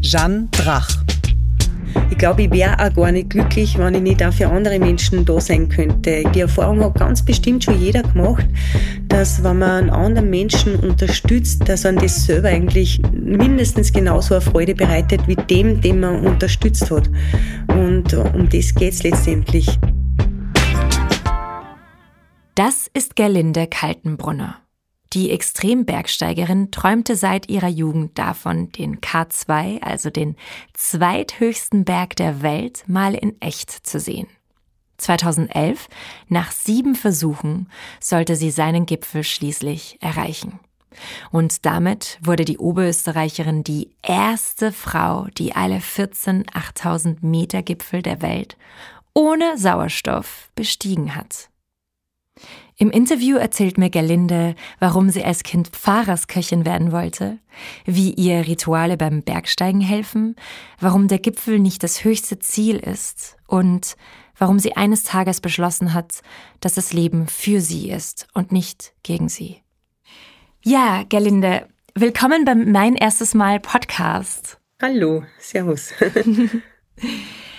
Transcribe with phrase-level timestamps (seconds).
[0.00, 0.88] Jeanne Drach.
[2.10, 5.24] Ich glaube, ich wäre auch gar nicht glücklich, wenn ich nicht auch für andere Menschen
[5.24, 6.24] da sein könnte.
[6.34, 8.46] Die Erfahrung hat ganz bestimmt schon jeder gemacht,
[9.08, 14.40] dass wenn man einen anderen Menschen unterstützt, dass man das selber eigentlich mindestens genauso eine
[14.40, 17.08] Freude bereitet wie dem, den man unterstützt hat.
[17.68, 19.78] Und um das geht es letztendlich.
[22.54, 24.59] Das ist Gerlinde Kaltenbrunner.
[25.12, 30.36] Die Extrembergsteigerin träumte seit ihrer Jugend davon, den K2, also den
[30.72, 34.28] zweithöchsten Berg der Welt, mal in echt zu sehen.
[34.98, 35.88] 2011,
[36.28, 40.60] nach sieben Versuchen, sollte sie seinen Gipfel schließlich erreichen.
[41.30, 48.22] Und damit wurde die Oberösterreicherin die erste Frau, die alle 14 8000 Meter Gipfel der
[48.22, 48.56] Welt
[49.12, 51.49] ohne Sauerstoff bestiegen hat.
[52.80, 57.38] Im Interview erzählt mir Gerlinde, warum sie als Kind Pfarrersköchin werden wollte,
[57.84, 60.34] wie ihr Rituale beim Bergsteigen helfen,
[60.80, 63.98] warum der Gipfel nicht das höchste Ziel ist und
[64.38, 66.22] warum sie eines Tages beschlossen hat,
[66.60, 69.58] dass das Leben für sie ist und nicht gegen sie.
[70.64, 74.56] Ja, Gerlinde, willkommen beim Mein erstes Mal Podcast.
[74.80, 75.92] Hallo, Servus.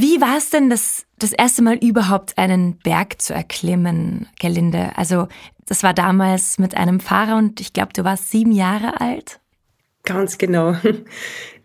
[0.00, 4.92] Wie war es denn das, das erste Mal überhaupt einen Berg zu erklimmen, Gelinde?
[4.94, 5.26] Also
[5.66, 9.40] das war damals mit einem Fahrer und ich glaube, du warst sieben Jahre alt.
[10.04, 10.76] Ganz genau.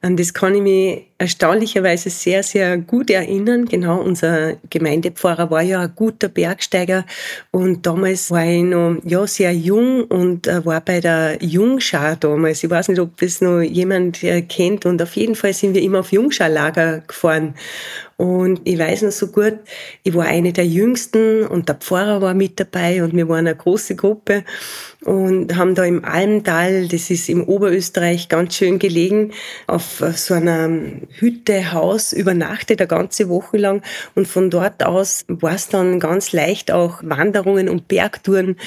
[0.03, 3.63] An das kann ich mich erstaunlicherweise sehr, sehr gut erinnern.
[3.63, 7.05] Genau, unser Gemeindepfarrer war ja ein guter Bergsteiger
[7.51, 12.65] und damals war ich noch ja, sehr jung und äh, war bei der Jungschar damals.
[12.65, 15.81] Ich weiß nicht, ob das noch jemand äh, kennt und auf jeden Fall sind wir
[15.81, 17.53] immer auf Jungscharlager gefahren.
[18.17, 19.57] Und ich weiß noch so gut,
[20.03, 23.55] ich war eine der Jüngsten und der Pfarrer war mit dabei und wir waren eine
[23.55, 24.43] große Gruppe
[25.03, 29.31] und haben da im Almtal, das ist im Oberösterreich ganz schön gelegen,
[29.67, 30.69] auf so einer
[31.19, 33.81] Hütte, Haus übernachtet, eine ganze Woche lang.
[34.15, 38.57] Und von dort aus war es dann ganz leicht auch Wanderungen und Bergtouren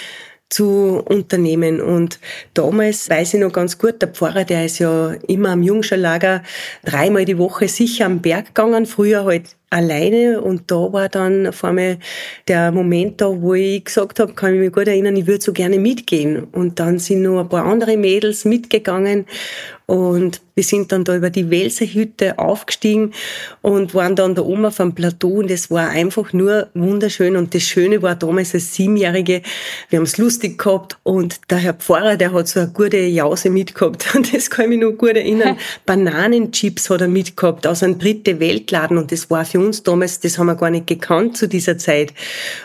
[0.49, 1.81] zu unternehmen.
[1.81, 2.21] Und
[2.55, 6.43] damals weiß ich noch ganz gut, der Pfarrer, der ist ja immer am Jungscherlager
[6.85, 11.71] dreimal die Woche sicher am Berg gegangen, früher halt alleine und da war dann vor
[11.71, 11.99] allem
[12.47, 15.53] der Moment da, wo ich gesagt habe, kann ich mich gut erinnern, ich würde so
[15.53, 16.45] gerne mitgehen.
[16.45, 19.27] Und dann sind noch ein paar andere Mädels mitgegangen
[19.87, 23.13] und wir sind dann da über die Welserhütte aufgestiegen
[23.61, 27.37] und waren dann da oben auf einem Plateau und es war einfach nur wunderschön.
[27.37, 29.43] Und das Schöne war damals als Siebenjährige,
[29.91, 33.51] wir haben es lustig gehabt und der Herr Pfarrer, der hat so eine gute Jause
[33.51, 35.57] mitgehabt und das kann ich mich noch gut erinnern.
[35.87, 40.39] Bananenchips hat er mitgehabt aus einem dritte Weltladen und das war für uns damals, das
[40.39, 42.13] haben wir gar nicht gekannt zu dieser Zeit.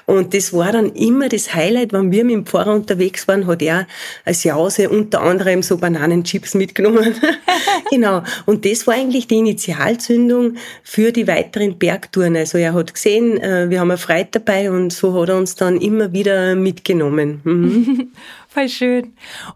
[0.07, 3.61] Und das war dann immer das Highlight, wenn wir mit dem Pfarrer unterwegs waren, hat
[3.61, 3.85] er
[4.25, 7.10] als Jause unter anderem so Bananenchips mitgenommen.
[7.91, 8.23] genau.
[8.45, 12.35] Und das war eigentlich die Initialzündung für die weiteren Bergtouren.
[12.35, 15.55] Also er hat gesehen, äh, wir haben eine Freude dabei und so hat er uns
[15.55, 17.41] dann immer wieder mitgenommen.
[17.43, 18.11] Mhm.
[18.47, 19.13] Voll schön.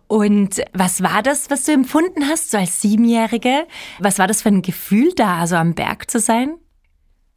[0.07, 3.65] Und was war das, was du empfunden hast, so als Siebenjährige?
[3.99, 6.55] Was war das für ein Gefühl da, also am Berg zu sein?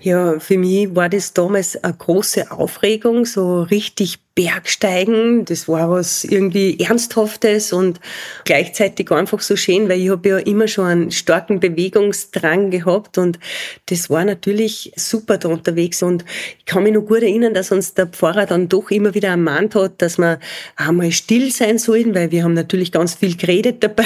[0.00, 5.44] Ja, für mich war das damals eine große Aufregung, so richtig Bergsteigen.
[5.46, 7.98] Das war was irgendwie Ernsthaftes und
[8.44, 13.40] gleichzeitig einfach so schön, weil ich habe ja immer schon einen starken Bewegungsdrang gehabt und
[13.86, 16.24] das war natürlich super da unterwegs und
[16.56, 19.74] ich kann mich noch gut erinnern, dass uns der Pfarrer dann doch immer wieder ermahnt
[19.74, 20.38] hat, dass wir
[20.76, 24.04] einmal still sein sollen, weil wir haben natürlich ganz viel geredet dabei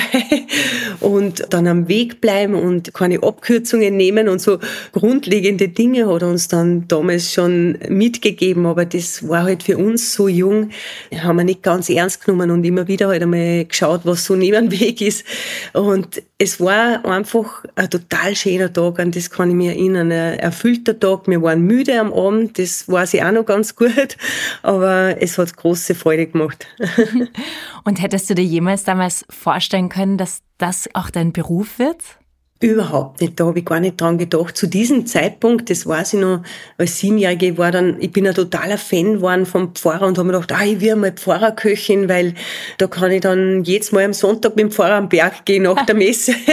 [1.01, 4.61] und dann am Weg bleiben und keine Abkürzungen nehmen und so
[4.93, 10.15] grundlegende Dinge hat er uns dann damals schon mitgegeben, aber das war halt für uns
[10.15, 10.71] so so jung,
[11.17, 14.71] haben wir nicht ganz ernst genommen und immer wieder halt einmal geschaut, was so neben
[14.71, 15.25] dem Weg ist.
[15.73, 20.13] Und es war einfach ein total schöner Tag, an das kann ich mich erinnern.
[20.13, 21.27] Ein erfüllter Tag.
[21.27, 24.17] Wir waren müde am Abend, das weiß ich auch noch ganz gut,
[24.63, 26.67] aber es hat große Freude gemacht.
[27.85, 32.22] und hättest du dir jemals damals vorstellen können, dass das auch dein Beruf wird?
[32.63, 33.41] Überhaupt nicht.
[33.41, 34.57] Da habe ich gar nicht dran gedacht.
[34.57, 36.43] Zu diesem Zeitpunkt, das weiß ich noch,
[36.79, 40.35] als Siebenjährige war dann, ich bin ein totaler Fan geworden vom Pfarrer und habe mir
[40.35, 42.35] gedacht, ah, ich will mal Pfarrerköchin, weil
[42.79, 45.85] da kann ich dann jedes Mal am Sonntag mit dem Pfarrer am Berg gehen nach
[45.85, 46.35] der Messe.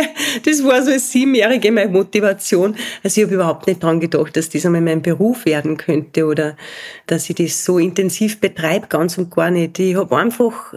[0.45, 2.75] Das war so als Siebenjährige meine Motivation.
[3.03, 6.55] Also ich habe überhaupt nicht dran gedacht, dass das einmal mein Beruf werden könnte oder
[7.07, 9.77] dass ich das so intensiv betreibe, ganz und gar nicht.
[9.79, 10.73] Ich habe einfach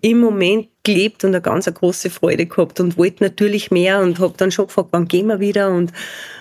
[0.00, 4.20] im Moment gelebt und eine ganz eine große Freude gehabt und wollte natürlich mehr und
[4.20, 5.92] habe dann schon gefragt, wann gehen wir wieder und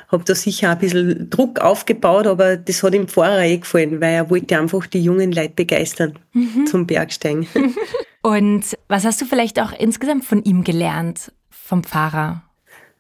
[0.10, 4.14] habe da sicher ein bisschen Druck aufgebaut, aber das hat dem Pfarrer eh gefallen, weil
[4.14, 6.68] er wollte einfach die jungen Leute begeistern mhm.
[6.68, 7.48] zum Bergsteigen.
[8.22, 12.45] Und was hast du vielleicht auch insgesamt von ihm gelernt, vom Pfarrer?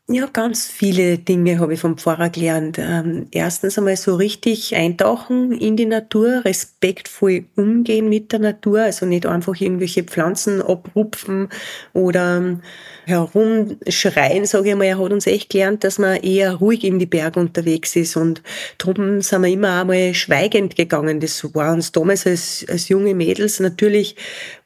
[0.07, 2.77] Ja, ganz viele Dinge habe ich vom Pfarrer gelernt.
[2.77, 9.07] Ähm, erstens einmal so richtig eintauchen in die Natur, respektvoll umgehen mit der Natur, also
[9.07, 11.49] nicht einfach irgendwelche Pflanzen abrupfen
[11.93, 12.59] oder
[13.05, 14.85] herumschreien, sage ich mal.
[14.85, 18.43] Er hat uns echt gelernt, dass man eher ruhig in die Berge unterwegs ist und
[18.77, 21.19] darum sind wir immer einmal schweigend gegangen.
[21.19, 24.15] Das war uns damals als, als junge Mädels natürlich,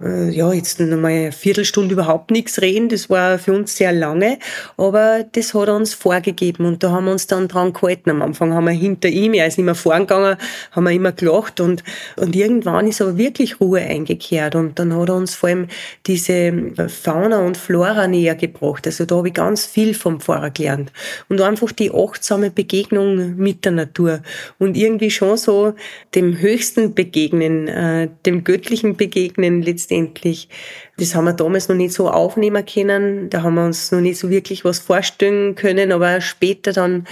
[0.04, 2.90] äh, ja, jetzt nochmal eine Viertelstunde überhaupt nichts reden.
[2.90, 4.38] Das war für uns sehr lange,
[4.76, 8.10] aber das hat er uns vorgegeben und da haben wir uns dann dran gehalten.
[8.10, 10.38] Am Anfang haben wir hinter ihm, er ist immer vorangegangen,
[10.72, 11.84] haben wir immer gelacht und,
[12.18, 15.68] und irgendwann ist aber wirklich Ruhe eingekehrt und dann hat er uns vor allem
[16.08, 16.52] diese
[16.88, 18.86] Fauna und Flora näher gebracht.
[18.88, 20.92] Also da habe ich ganz viel vom Pfarrer gelernt.
[21.28, 24.22] Und einfach die achtsame Begegnung mit der Natur.
[24.58, 25.74] Und irgendwie schon so
[26.16, 30.50] dem Höchsten begegnen, äh, dem Göttlichen begegnen letztendlich.
[30.98, 33.30] Das haben wir damals noch nicht so aufnehmen können.
[33.30, 35.92] Da haben wir uns noch nicht so wirklich was vorstellen können.
[35.92, 37.06] Aber später dann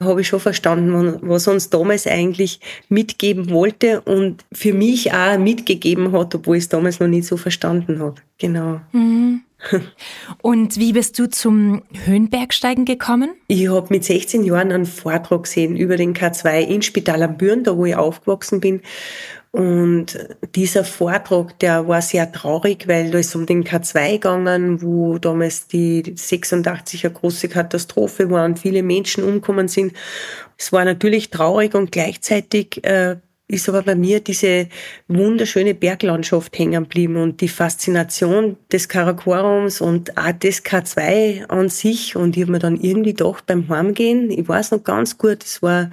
[0.00, 6.12] habe ich schon verstanden, was uns damals eigentlich mitgeben wollte und für mich auch mitgegeben
[6.12, 8.16] hat, obwohl ich es damals noch nicht so verstanden habe.
[8.38, 8.80] Genau.
[8.92, 9.42] Mhm.
[10.42, 13.30] Und wie bist du zum Höhenbergsteigen gekommen?
[13.48, 17.64] Ich habe mit 16 Jahren einen Vortrag gesehen über den K2 in Spital am Büren,
[17.64, 18.82] da wo ich aufgewachsen bin.
[19.56, 20.18] Und
[20.54, 25.66] dieser Vortrag, der war sehr traurig, weil da ist um den K2 gegangen, wo damals
[25.66, 29.94] die 86 eine große Katastrophe war und viele Menschen umgekommen sind.
[30.58, 33.16] Es war natürlich traurig und gleichzeitig äh,
[33.48, 34.68] ist aber bei mir diese
[35.08, 42.14] wunderschöne Berglandschaft hängen geblieben und die Faszination des Karakorums und auch des K2 an sich.
[42.14, 45.62] Und ich habe mir dann irgendwie gedacht, beim Heimgehen, ich weiß noch ganz gut, es
[45.62, 45.90] war,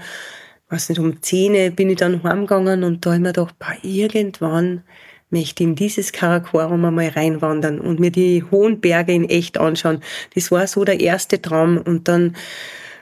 [0.73, 4.83] weiß nicht, um 10 bin ich dann heimgegangen und da habe ich mir gedacht, irgendwann
[5.29, 10.01] möchte in dieses Karakorum einmal reinwandern und mir die hohen Berge in echt anschauen.
[10.35, 12.35] Das war so der erste Traum und dann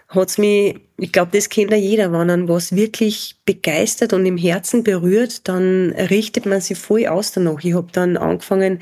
[0.09, 4.37] hat's mich ich glaube, das kennt ja jeder, wenn man was wirklich begeistert und im
[4.37, 7.63] Herzen berührt, dann richtet man sich voll aus danach.
[7.63, 8.79] Ich habe dann angefangen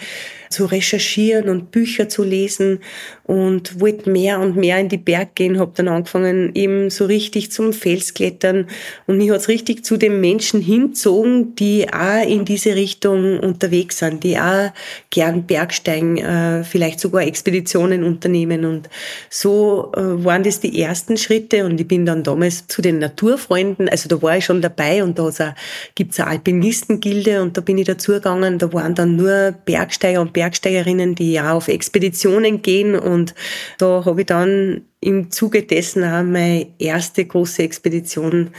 [0.49, 2.79] zu recherchieren und Bücher zu lesen
[3.23, 7.51] und wollte mehr und mehr in die Berg gehen, habe dann angefangen eben so richtig
[7.51, 8.67] zum Felsklettern.
[9.05, 14.23] Und mich hat's richtig zu den Menschen hinzogen, die auch in diese Richtung unterwegs sind,
[14.23, 14.71] die auch
[15.11, 18.65] gern Bergsteigen, äh, vielleicht sogar Expeditionen unternehmen.
[18.65, 18.89] Und
[19.29, 21.65] so äh, waren das die ersten Schritte.
[21.65, 25.17] Und ich bin dann damals zu den Naturfreunden, also da war ich schon dabei und
[25.17, 25.55] da
[25.95, 30.33] gibt es eine Alpinistengilde und da bin ich dazugegangen, da waren dann nur Bergsteiger und
[30.33, 33.33] Bergsteigerinnen, die ja auf Expeditionen gehen und
[33.77, 38.49] da habe ich dann im Zuge dessen auch meine erste große Expedition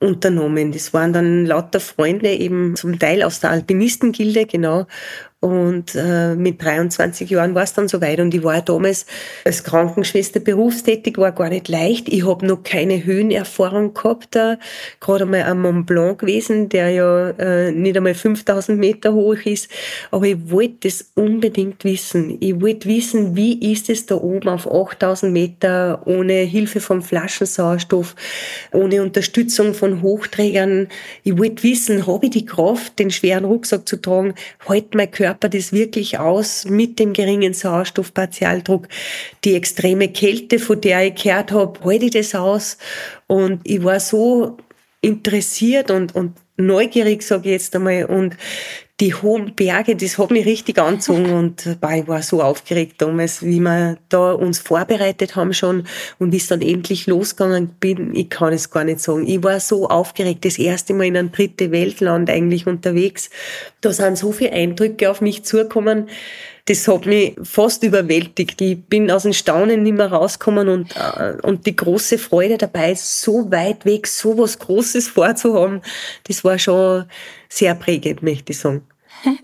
[0.00, 0.72] unternommen.
[0.72, 4.86] Das waren dann lauter Freunde eben zum Teil aus der Alpinistengilde, genau.
[5.44, 9.04] Und äh, mit 23 Jahren war es dann soweit und ich war damals
[9.44, 12.08] als Krankenschwester berufstätig, war gar nicht leicht.
[12.08, 14.30] Ich habe noch keine Höhenerfahrung gehabt,
[15.00, 19.70] gerade einmal am Mont Blanc gewesen, der ja äh, nicht einmal 5000 Meter hoch ist.
[20.10, 22.38] Aber ich wollte das unbedingt wissen.
[22.40, 28.16] Ich wollte wissen, wie ist es da oben auf 8000 Meter ohne Hilfe vom Flaschensauerstoff,
[28.72, 30.88] ohne Unterstützung von Hochträgern.
[31.22, 34.32] Ich wollte wissen, habe ich die Kraft, den schweren Rucksack zu tragen?
[34.66, 38.88] Halt mein Körper Körper das wirklich aus mit dem geringen Sauerstoffpartialdruck.
[39.44, 42.78] Die extreme Kälte, von der ich gehört habe, halte ich das aus?
[43.26, 44.56] Und ich war so
[45.00, 48.04] interessiert und, und neugierig, sage ich jetzt einmal.
[48.04, 48.36] Und
[49.00, 53.42] die hohen Berge, das hat mich richtig angezogen und boah, ich war so aufgeregt damals,
[53.42, 55.86] wie wir da uns vorbereitet haben schon
[56.18, 59.26] und wie es dann endlich losgegangen bin, ich kann es gar nicht sagen.
[59.26, 63.30] Ich war so aufgeregt, das erste Mal in einem dritte Weltland eigentlich unterwegs.
[63.80, 66.08] Da sind so viele Eindrücke auf mich zugekommen.
[66.66, 68.60] Das hat mich fast überwältigt.
[68.60, 72.94] Ich bin aus dem Staunen nicht mehr rausgekommen und, äh, und die große Freude dabei,
[72.94, 75.82] so weit weg, so was Großes vorzuhaben,
[76.26, 77.04] das war schon
[77.50, 78.82] sehr prägend, möchte ich sagen.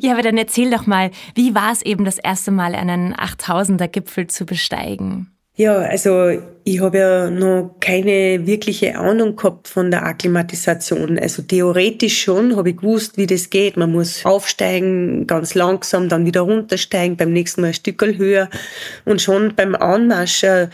[0.00, 3.88] Ja, aber dann erzähl doch mal, wie war es eben das erste Mal, einen 8000er
[3.88, 5.30] Gipfel zu besteigen?
[5.54, 11.16] Ja, also ich habe ja noch keine wirkliche Ahnung gehabt von der Akklimatisation.
[11.16, 13.76] Also theoretisch schon habe ich gewusst, wie das geht.
[13.76, 18.50] Man muss aufsteigen, ganz langsam, dann wieder runtersteigen, beim nächsten Mal ein Stück höher.
[19.04, 20.66] Und schon beim Anmarsch äh,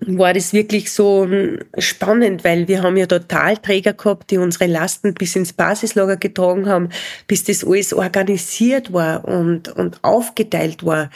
[0.00, 5.12] war das wirklich so hm, spannend, weil wir haben ja Totalträger gehabt, die unsere Lasten
[5.12, 6.88] bis ins Basislager getragen haben,
[7.26, 11.10] bis das alles organisiert war und, und aufgeteilt war,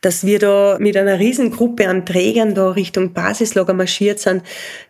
[0.00, 4.42] dass wir da mit einer Riesengruppe an Trägern da Richtung Basislager Lager marschiert sind.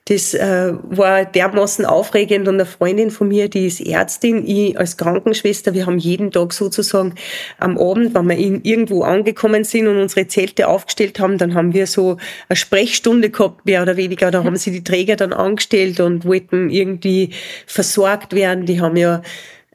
[0.06, 4.97] Das äh, war dermaßen aufregend und eine Freundin von mir, die ist Ärztin, ich als
[4.97, 7.14] Krankenschwester, wir haben jeden Tag sozusagen
[7.58, 11.75] am Abend, wenn wir in, irgendwo angekommen sind und unsere Zelte aufgestellt haben, dann haben
[11.75, 12.16] wir so
[12.49, 14.30] eine Sprechstunde gehabt, mehr oder weniger.
[14.30, 17.30] Da haben sie die Träger dann angestellt und wollten irgendwie
[17.66, 18.64] versorgt werden.
[18.64, 19.23] Die haben ja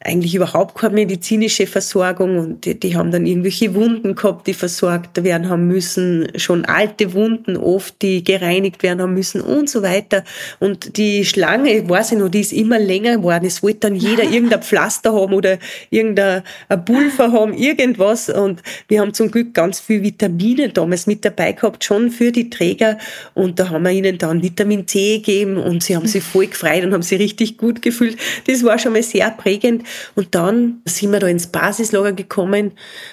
[0.06, 5.24] eigentlich überhaupt keine medizinische Versorgung und die, die, haben dann irgendwelche Wunden gehabt, die versorgt
[5.24, 10.26] werden haben müssen, schon alte Wunden oft, die gereinigt werden haben müssen und so weiter.
[10.60, 13.46] Und die Schlange, weiß ich noch, die ist immer länger geworden.
[13.46, 15.58] Es wollte dann jeder irgendein Pflaster haben oder
[15.90, 16.44] irgendein
[16.86, 18.30] Pulver haben, irgendwas.
[18.30, 22.50] Und wir haben zum Glück ganz viel Vitamine damals mit dabei gehabt, schon für die
[22.50, 22.98] Träger.
[23.36, 26.84] Und da haben wir ihnen dann Vitamin C gegeben und sie haben sich voll gefreut
[26.84, 28.18] und haben sich richtig gut gefühlt.
[28.48, 29.84] Das war schon mal sehr prägend.
[30.16, 32.72] Und dann sind wir da ins Basislager gekommen,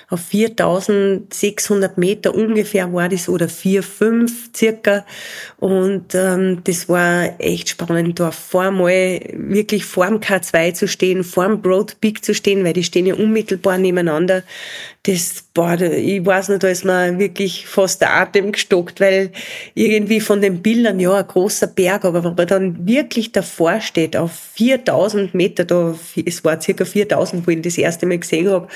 [0.09, 5.05] auf 4600 Meter ungefähr war das, oder 4, 5 circa.
[5.59, 12.01] Und ähm, das war echt spannend, da vormal wirklich vorm K2 zu stehen, vorm Broad
[12.01, 14.43] Peak zu stehen, weil die stehen ja unmittelbar nebeneinander
[15.05, 19.31] das, boah, ich weiß nicht, da ist mir wirklich fast der Atem gestockt, weil
[19.75, 24.15] irgendwie von den Bildern, ja, ein großer Berg, aber wenn man dann wirklich davor steht,
[24.15, 25.95] auf 4000 Meter, da,
[26.27, 28.69] es war circa 4000, wo ich das erste Mal gesehen habe,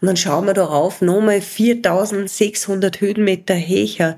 [0.00, 4.16] und dann schauen wir da rauf, nochmal 4600 Höhenmeter Hecher,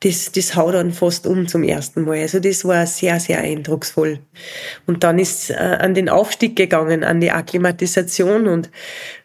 [0.00, 2.20] das, das haut dann fast um zum ersten Mal.
[2.20, 4.20] Also das war sehr, sehr eindrucksvoll.
[4.86, 8.70] Und dann ist äh, an den Aufstieg gegangen, an die Akklimatisation und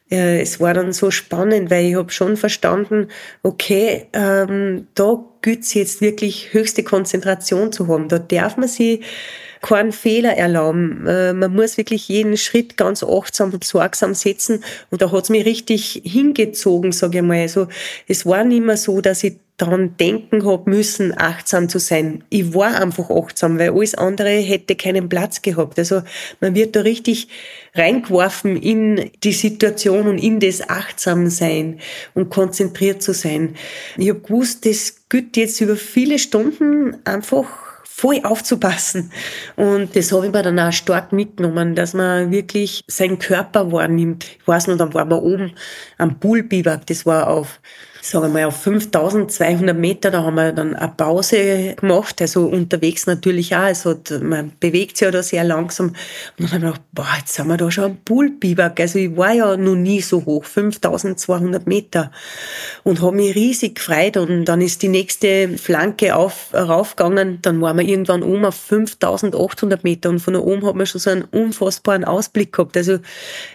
[0.09, 3.07] es war dann so spannend, weil ich habe schon verstanden,
[3.41, 8.07] okay, ähm, da gilt jetzt wirklich höchste Konzentration zu haben.
[8.07, 9.01] Da darf man sich
[9.65, 11.07] keinen Fehler erlauben.
[11.07, 14.63] Äh, man muss wirklich jeden Schritt ganz achtsam und sorgsam setzen.
[14.91, 17.41] Und da hat's mich richtig hingezogen, sage ich mal.
[17.41, 17.67] Also
[18.07, 22.23] es war nicht mehr so, dass ich daran denken hab müssen, achtsam zu sein.
[22.29, 25.79] Ich war einfach achtsam, weil alles andere hätte keinen Platz gehabt.
[25.79, 26.03] Also
[26.41, 27.29] man wird da richtig
[27.73, 31.79] reingeworfen in die Situation und in das Achtsamsein
[32.13, 33.55] und konzentriert zu sein.
[33.97, 37.64] Ich habe gewusst, das gilt jetzt über viele Stunden einfach
[37.97, 39.09] voll aufzupassen.
[39.55, 44.25] Und das habe ich mir dann auch stark mitgenommen, dass man wirklich seinen Körper wahrnimmt.
[44.37, 45.53] Ich weiß noch, dann waren wir oben
[45.97, 47.61] am Poolbiwak, das war auf
[48.05, 53.07] sagen wir mal, auf 5200 Meter, da haben wir dann eine Pause gemacht, also unterwegs
[53.07, 55.87] natürlich auch, also man bewegt sich ja da sehr langsam.
[55.87, 55.95] Und
[56.37, 59.33] dann haben wir gedacht, boah, jetzt sind wir da schon am Poolbiwak, also ich war
[59.33, 62.11] ja noch nie so hoch, 5200 Meter.
[62.83, 64.17] Und habe mich riesig gefreut.
[64.17, 69.83] Und dann ist die nächste Flanke auf, raufgegangen, dann waren wir irgendwann oben auf 5800
[69.83, 70.09] Meter.
[70.09, 72.99] Und von da oben hat man schon so einen unfassbaren Ausblick gehabt, also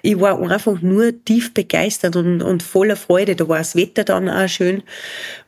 [0.03, 4.29] ich war einfach nur tief begeistert und, und voller Freude, da war das Wetter dann
[4.29, 4.83] auch schön.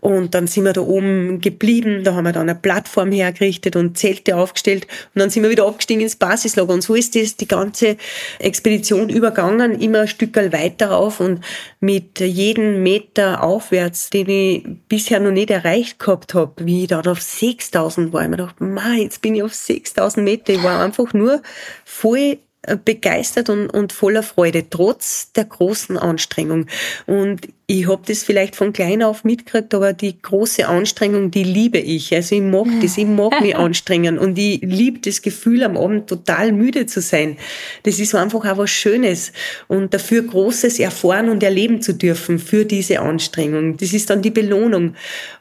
[0.01, 3.97] Und dann sind wir da oben geblieben, da haben wir dann eine Plattform hergerichtet und
[3.97, 7.47] Zelte aufgestellt und dann sind wir wieder abgestiegen ins Basislager und so ist das die
[7.47, 7.97] ganze
[8.39, 11.41] Expedition übergangen, immer ein Stück weiter rauf und
[11.81, 17.01] mit jedem Meter aufwärts, den ich bisher noch nicht erreicht gehabt habe, wie ich da
[17.01, 18.57] auf 6000 war, ich mir gedacht,
[18.97, 21.43] jetzt bin ich auf 6000 Meter, ich war einfach nur
[21.85, 26.67] voll äh, begeistert und, und voller Freude, trotz der großen Anstrengung.
[27.07, 31.79] Und ich habe das vielleicht von klein auf mitgekriegt, aber die große Anstrengung, die liebe
[31.79, 32.13] ich.
[32.15, 36.09] Also ich mag das, ich mag mich anstrengen und ich liebe das Gefühl, am Abend
[36.09, 37.37] total müde zu sein.
[37.85, 39.33] Das ist einfach auch was Schönes
[39.69, 43.77] und dafür Großes erfahren und erleben zu dürfen für diese Anstrengung.
[43.77, 44.95] Das ist dann die Belohnung.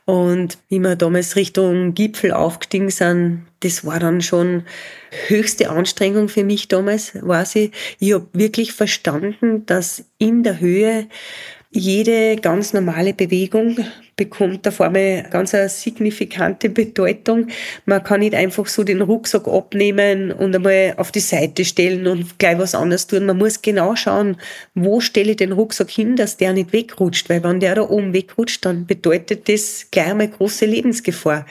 [0.06, 4.64] Und wie wir damals Richtung Gipfel aufgestiegen sind, das war dann schon
[5.28, 7.72] höchste Anstrengung für mich damals, war sie.
[8.00, 11.08] Ich habe wirklich verstanden, dass in der Höhe
[11.74, 13.78] jede ganz normale Bewegung
[14.18, 17.48] bekommt auf einmal ganz eine signifikante Bedeutung.
[17.86, 22.38] Man kann nicht einfach so den Rucksack abnehmen und einmal auf die Seite stellen und
[22.38, 23.26] gleich was anderes tun.
[23.26, 24.36] Man muss genau schauen,
[24.76, 28.14] wo stelle ich den Rucksack hin, dass der nicht wegrutscht, weil wenn der da oben
[28.14, 31.46] wegrutscht, dann bedeutet das gleich einmal große Lebensgefahr.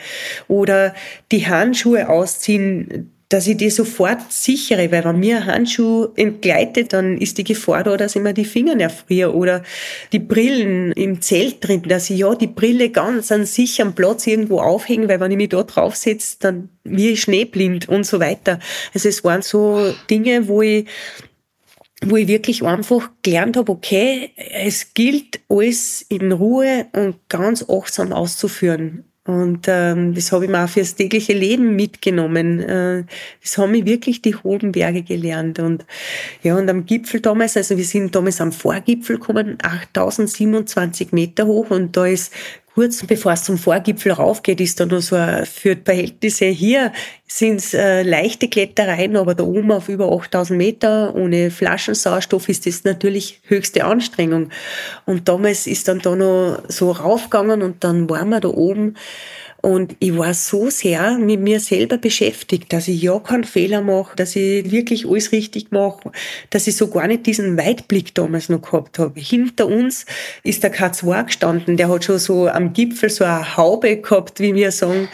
[0.47, 0.93] Oder
[1.31, 7.17] die Handschuhe ausziehen, dass ich die sofort sichere, weil wenn mir ein Handschuh entgleitet, dann
[7.17, 9.63] ist die Gefahr da, dass ich mir die Finger erfriere oder
[10.11, 14.59] die Brillen im Zelt drin, dass ich ja die Brille ganz an sicheren Platz irgendwo
[14.59, 18.59] aufhänge, weil wenn ich mich da draufsetze, dann wie schneeblind und so weiter.
[18.93, 20.87] Also es waren so Dinge, wo ich
[22.03, 28.11] wo ich wirklich einfach gelernt habe, okay, es gilt alles in Ruhe und ganz achtsam
[28.11, 29.10] auszuführen.
[29.23, 32.59] Und ähm, das habe ich mir auch fürs tägliche Leben mitgenommen.
[32.59, 33.03] Äh,
[33.39, 35.59] das haben mich wirklich die hohen Berge gelernt.
[35.59, 35.85] Und
[36.41, 41.69] ja, und am Gipfel damals, also wir sind damals am Vorgipfel gekommen, 8027 Meter hoch
[41.69, 42.33] und da ist
[42.73, 46.91] kurz bevor es zum Vorgipfel raufgeht, ist da nur so ein, für Verhältnisse hier
[47.27, 52.65] sind es äh, leichte Klettereien, aber da oben auf über 8000 Meter ohne Flaschensauerstoff ist
[52.65, 54.49] das natürlich höchste Anstrengung.
[55.05, 58.95] Und damals ist dann da noch so raufgegangen und dann waren wir da oben
[59.61, 64.15] und ich war so sehr mit mir selber beschäftigt, dass ich ja keinen Fehler mache,
[64.15, 66.11] dass ich wirklich alles richtig mache,
[66.49, 69.19] dass ich so gar nicht diesen Weitblick damals noch gehabt habe.
[69.19, 70.05] Hinter uns
[70.43, 74.55] ist der K2 gestanden, der hat schon so am Gipfel so eine Haube gehabt, wie
[74.55, 75.09] wir sagen.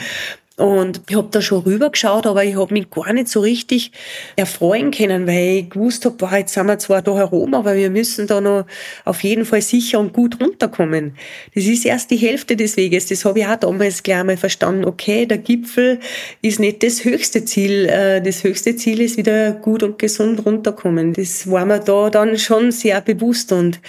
[0.58, 3.92] Und ich habe da schon rübergeschaut, aber ich habe mich gar nicht so richtig
[4.36, 7.92] erfreuen können, weil ich gewusst habe, boah, jetzt sind wir zwar da herum, aber wir
[7.92, 8.66] müssen da noch
[9.06, 11.16] auf jeden Fall sicher und gut runterkommen.
[11.54, 13.06] Das ist erst die Hälfte des Weges.
[13.06, 14.86] Das habe ich auch damals gleich einmal verstanden.
[14.86, 16.00] Okay, der Gipfel
[16.42, 17.86] ist nicht das höchste Ziel.
[17.86, 21.14] Äh, das höchste Ziel ist wieder gut und gesund runterkommen.
[21.14, 23.80] Das war mir da dann schon sehr bewusst und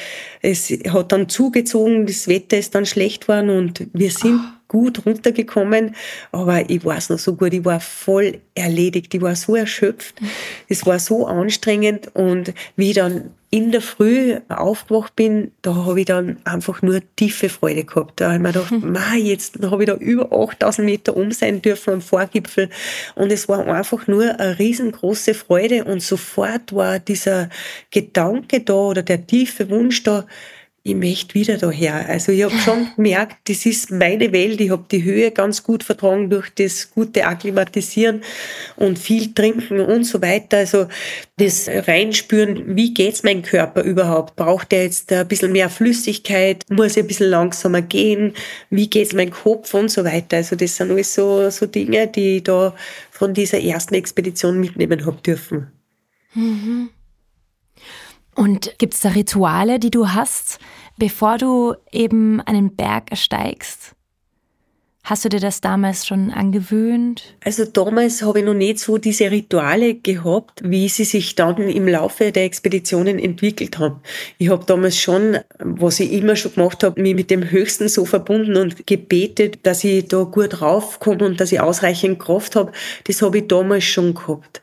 [0.42, 5.96] es hat dann zugezogen, das Wetter ist dann schlecht geworden und wir sind gut runtergekommen,
[6.30, 10.16] aber ich weiß noch so gut, ich war voll erledigt, ich war so erschöpft,
[10.68, 16.00] es war so anstrengend und wie ich dann in der Früh aufgewacht bin, da habe
[16.00, 18.20] ich dann einfach nur tiefe Freude gehabt.
[18.20, 21.62] Da habe ich mir gedacht, ma, jetzt habe ich da über 8000 Meter um sein
[21.62, 22.68] dürfen am Vorgipfel
[23.14, 27.48] und es war einfach nur eine riesengroße Freude und sofort war dieser
[27.90, 30.26] Gedanke da oder der tiefe Wunsch da,
[30.88, 32.08] ich möchte wieder daher.
[32.08, 34.60] Also ich habe schon gemerkt, das ist meine Welt.
[34.60, 38.22] Ich habe die Höhe ganz gut vertragen durch das gute Akklimatisieren
[38.76, 40.58] und viel trinken und so weiter.
[40.58, 40.88] Also
[41.36, 44.36] das Reinspüren, wie geht's meinem Körper überhaupt?
[44.36, 46.64] Braucht er jetzt ein bisschen mehr Flüssigkeit?
[46.70, 48.34] Muss er ein bisschen langsamer gehen?
[48.70, 50.38] Wie geht's meinem Kopf und so weiter?
[50.38, 52.74] Also das sind alles so, so Dinge, die ich da
[53.10, 55.68] von dieser ersten Expedition mitnehmen habe dürfen.
[56.34, 56.90] Mhm.
[58.38, 60.60] Und gibt es da Rituale, die du hast,
[60.98, 63.87] bevor du eben einen Berg ersteigst?
[65.08, 67.34] Hast du dir das damals schon angewöhnt?
[67.42, 71.88] Also damals habe ich noch nicht so diese Rituale gehabt, wie sie sich dann im
[71.88, 74.02] Laufe der Expeditionen entwickelt haben.
[74.36, 78.04] Ich habe damals schon, was ich immer schon gemacht habe, mich mit dem Höchsten so
[78.04, 82.72] verbunden und gebetet, dass ich da gut raufkomme und dass ich ausreichend Kraft habe.
[83.04, 84.60] Das habe ich damals schon gehabt.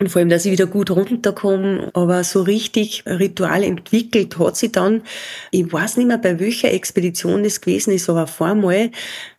[0.00, 1.90] Und vor allem, dass ich wieder gut runterkomme.
[1.92, 5.02] Aber so richtig Ritual entwickelt hat sie dann,
[5.50, 8.90] ich weiß nicht mehr, bei welcher Expedition das gewesen ist, aber vormal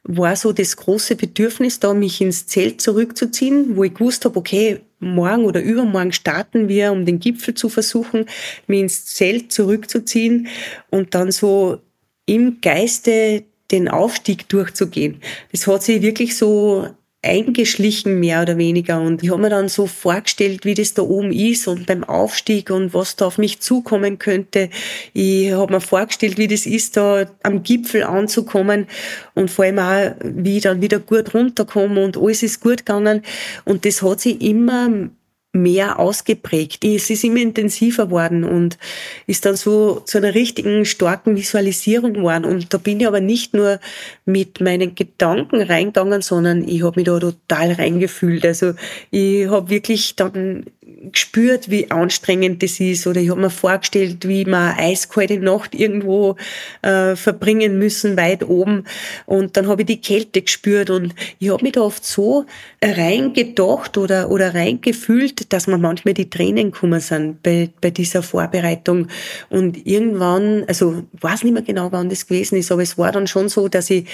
[0.07, 4.81] war so das große Bedürfnis da, mich ins Zelt zurückzuziehen, wo ich gewusst habe, okay,
[4.99, 8.25] morgen oder übermorgen starten wir, um den Gipfel zu versuchen,
[8.67, 10.47] mich ins Zelt zurückzuziehen
[10.91, 11.79] und dann so
[12.27, 15.21] im Geiste den Aufstieg durchzugehen.
[15.51, 16.87] Das hat sich wirklich so
[17.25, 19.01] eingeschlichen, mehr oder weniger.
[19.01, 22.69] Und ich habe mir dann so vorgestellt, wie das da oben ist und beim Aufstieg
[22.69, 24.69] und was da auf mich zukommen könnte.
[25.13, 28.87] Ich habe mir vorgestellt, wie das ist, da am Gipfel anzukommen
[29.33, 33.23] und vor allem auch, wie ich dann wieder gut runterkomme und alles ist gut gegangen.
[33.65, 35.09] Und das hat sich immer
[35.55, 36.83] mehr ausgeprägt.
[36.83, 38.77] Es ist immer intensiver worden und
[39.25, 42.45] ist dann so zu einer richtigen starken Visualisierung geworden.
[42.45, 43.79] Und da bin ich aber nicht nur
[44.25, 48.45] mit meinen Gedanken reingegangen, sondern ich habe mich da total reingefühlt.
[48.45, 48.73] Also
[49.11, 50.65] ich habe wirklich dann
[51.11, 53.07] gespürt, wie anstrengend das ist.
[53.07, 56.35] Oder ich habe mir vorgestellt, wie wir eiskalte Nacht irgendwo
[56.81, 58.85] äh, verbringen müssen, weit oben.
[59.25, 60.89] Und dann habe ich die Kälte gespürt.
[60.89, 62.45] Und ich habe mich da oft so
[62.83, 69.07] reingedacht oder, oder reingefühlt, dass mir manchmal die Tränen gekommen sind bei, bei dieser Vorbereitung.
[69.49, 73.27] Und irgendwann, also weiß nicht mehr genau, wann das gewesen ist, aber es war dann
[73.27, 74.07] schon so, dass ich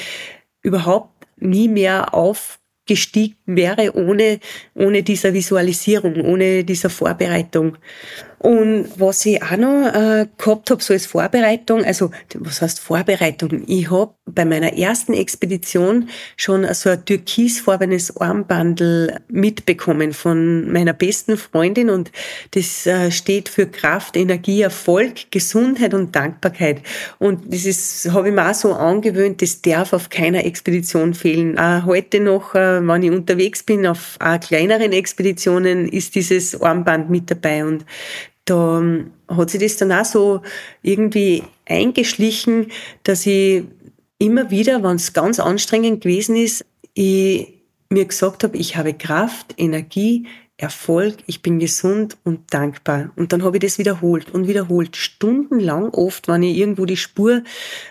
[0.62, 2.61] überhaupt nie mehr auf
[2.92, 4.40] gestiegen wäre ohne,
[4.76, 7.78] ohne dieser Visualisierung, ohne dieser Vorbereitung.
[8.42, 13.62] Und was ich auch noch äh, gehabt habe, so als Vorbereitung, also was heißt Vorbereitung?
[13.68, 21.38] Ich habe bei meiner ersten Expedition schon so ein türkisfarbenes Armbandel mitbekommen von meiner besten
[21.38, 22.12] Freundin und
[22.52, 26.82] das äh, steht für Kraft, Energie, Erfolg, Gesundheit und Dankbarkeit.
[27.20, 31.60] Und das ist, habe ich mir auch so angewöhnt, das darf auf keiner Expedition fehlen.
[31.60, 37.12] Auch heute noch, äh, wenn ich unterwegs bin, auf auch kleineren Expeditionen, ist dieses Armband
[37.12, 37.86] mit dabei und
[38.46, 40.42] da ähm, hat sich das dann auch so
[40.82, 42.72] irgendwie eingeschlichen,
[43.04, 43.64] dass ich
[44.18, 49.54] immer wieder, wenn es ganz anstrengend gewesen ist, ich mir gesagt habe, ich habe Kraft,
[49.58, 50.28] Energie,
[50.62, 53.10] Erfolg, ich bin gesund und dankbar.
[53.16, 54.96] Und dann habe ich das wiederholt und wiederholt.
[54.96, 57.42] Stundenlang oft, wenn ich irgendwo die Spur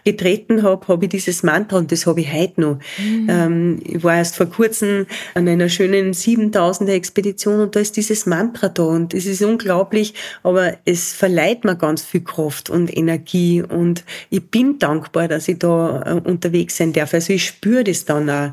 [0.05, 2.79] getreten habe, habe ich dieses Mantra und das habe ich heute noch.
[2.99, 3.27] Mhm.
[3.29, 8.27] Ähm, ich war erst vor kurzem an einer schönen 7000er Expedition und da ist dieses
[8.27, 13.63] Mantra da und es ist unglaublich, aber es verleiht mir ganz viel Kraft und Energie
[13.63, 17.15] und ich bin dankbar, dass ich da äh, unterwegs sein darf.
[17.15, 18.53] Also ich spüre das dann auch.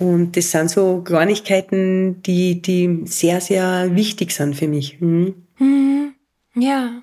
[0.00, 5.00] Und das sind so Kleinigkeiten, die, die sehr, sehr wichtig sind für mich.
[5.00, 5.34] Mhm.
[5.58, 6.14] Mhm.
[6.54, 7.02] Ja.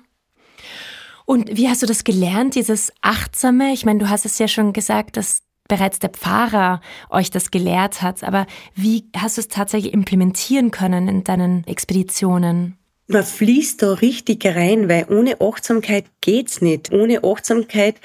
[1.24, 3.72] Und wie hast du das gelernt, dieses Achtsame?
[3.72, 8.02] Ich meine, du hast es ja schon gesagt, dass bereits der Pfarrer euch das gelehrt
[8.02, 12.78] hat, aber wie hast du es tatsächlich implementieren können in deinen Expeditionen?
[13.08, 16.92] Man fließt da richtig rein, weil ohne Achtsamkeit geht's nicht.
[16.92, 17.96] Ohne Achtsamkeit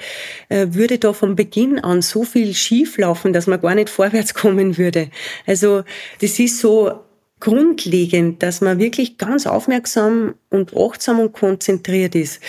[0.48, 4.78] äh, würde da von Beginn an so viel schieflaufen, dass man gar nicht vorwärts kommen
[4.78, 5.10] würde.
[5.46, 5.84] Also
[6.20, 7.04] das ist so
[7.40, 12.40] grundlegend, dass man wirklich ganz aufmerksam und achtsam und konzentriert ist.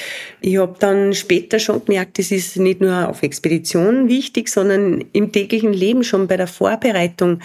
[0.41, 5.31] Ich habe dann später schon gemerkt, das ist nicht nur auf Expeditionen wichtig, sondern im
[5.31, 7.39] täglichen Leben schon bei der Vorbereitung,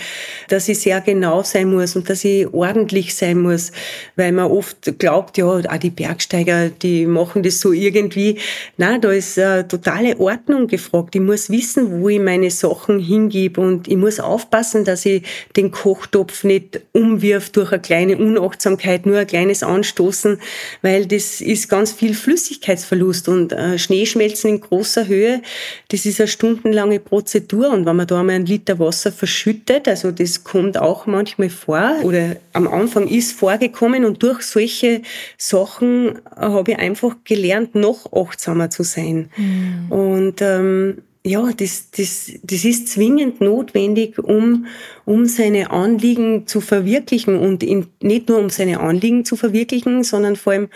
[0.48, 3.72] dass ich sehr genau sein muss und dass ich ordentlich sein muss,
[4.16, 8.38] weil man oft glaubt, ja, auch die Bergsteiger, die machen das so irgendwie.
[8.76, 11.14] Na, da ist äh, totale Ordnung gefragt.
[11.14, 15.22] Ich muss wissen, wo ich meine Sachen hingebe und ich muss aufpassen, dass ich
[15.56, 20.38] den Kochtopf nicht umwirf durch eine kleine Unachtsamkeit, nur ein kleines Anstoßen,
[20.82, 25.42] weil das ist ganz viel Flüssigkeitsverlust und äh, Schneeschmelzen in großer Höhe,
[25.88, 30.10] das ist eine stundenlange Prozedur und wenn man da mal einen Liter Wasser verschüttet, also
[30.10, 35.02] das kommt auch manchmal vor oder am Anfang ist vorgekommen und durch solche
[35.36, 39.30] Sachen habe ich einfach gelernt, noch achtsamer zu sein.
[39.36, 39.92] Mhm.
[39.92, 44.66] Und ähm, ja, das, das, das ist zwingend notwendig, um,
[45.04, 50.36] um seine Anliegen zu verwirklichen und in, nicht nur um seine Anliegen zu verwirklichen, sondern
[50.36, 50.68] vor allem,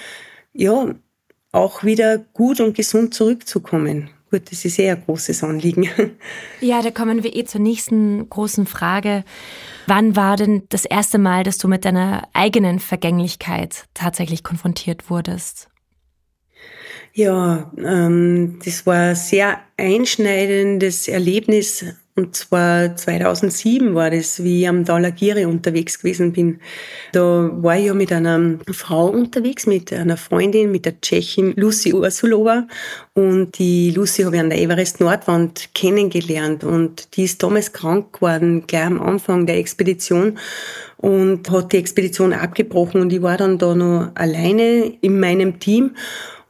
[0.52, 0.94] ja,
[1.52, 4.10] auch wieder gut und gesund zurückzukommen.
[4.30, 5.88] Gut, das ist eher ein großes Anliegen.
[6.60, 9.22] Ja, da kommen wir eh zur nächsten großen Frage.
[9.86, 15.68] Wann war denn das erste Mal, dass du mit deiner eigenen Vergänglichkeit tatsächlich konfrontiert wurdest?
[17.16, 21.84] Ja, ähm, das war ein sehr einschneidendes Erlebnis.
[22.16, 26.60] Und zwar 2007 war das, wie ich am Dalagiri unterwegs gewesen bin.
[27.12, 31.92] Da war ich ja mit einer Frau unterwegs, mit einer Freundin, mit der Tschechin Lucy
[31.92, 32.66] Ursulova.
[33.14, 36.64] Und die Lucy habe ich an der Everest Nordwand kennengelernt.
[36.64, 40.36] Und die ist damals krank geworden, gleich am Anfang der Expedition
[40.96, 45.90] und hat die Expedition abgebrochen und ich war dann da noch alleine in meinem Team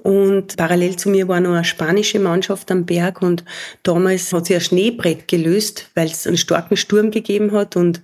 [0.04, 3.42] und parallel zu mir war noch eine spanische Mannschaft am Berg und
[3.84, 7.74] damals hat sich ein Schneebrett gelöst, weil es einen starken Sturm gegeben hat.
[7.74, 8.02] Und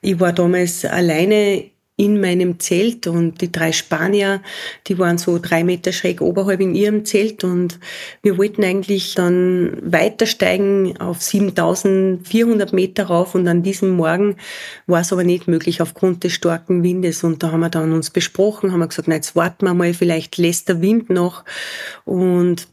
[0.00, 1.64] ich war damals alleine
[1.96, 4.42] in meinem Zelt und die drei Spanier,
[4.88, 7.78] die waren so drei Meter schräg oberhalb in ihrem Zelt und
[8.22, 14.36] wir wollten eigentlich dann weitersteigen auf 7400 Meter rauf und an diesem Morgen
[14.88, 18.10] war es aber nicht möglich aufgrund des starken Windes und da haben wir dann uns
[18.10, 21.44] besprochen, haben wir gesagt, na jetzt warten wir mal, vielleicht lässt der Wind noch
[22.04, 22.66] und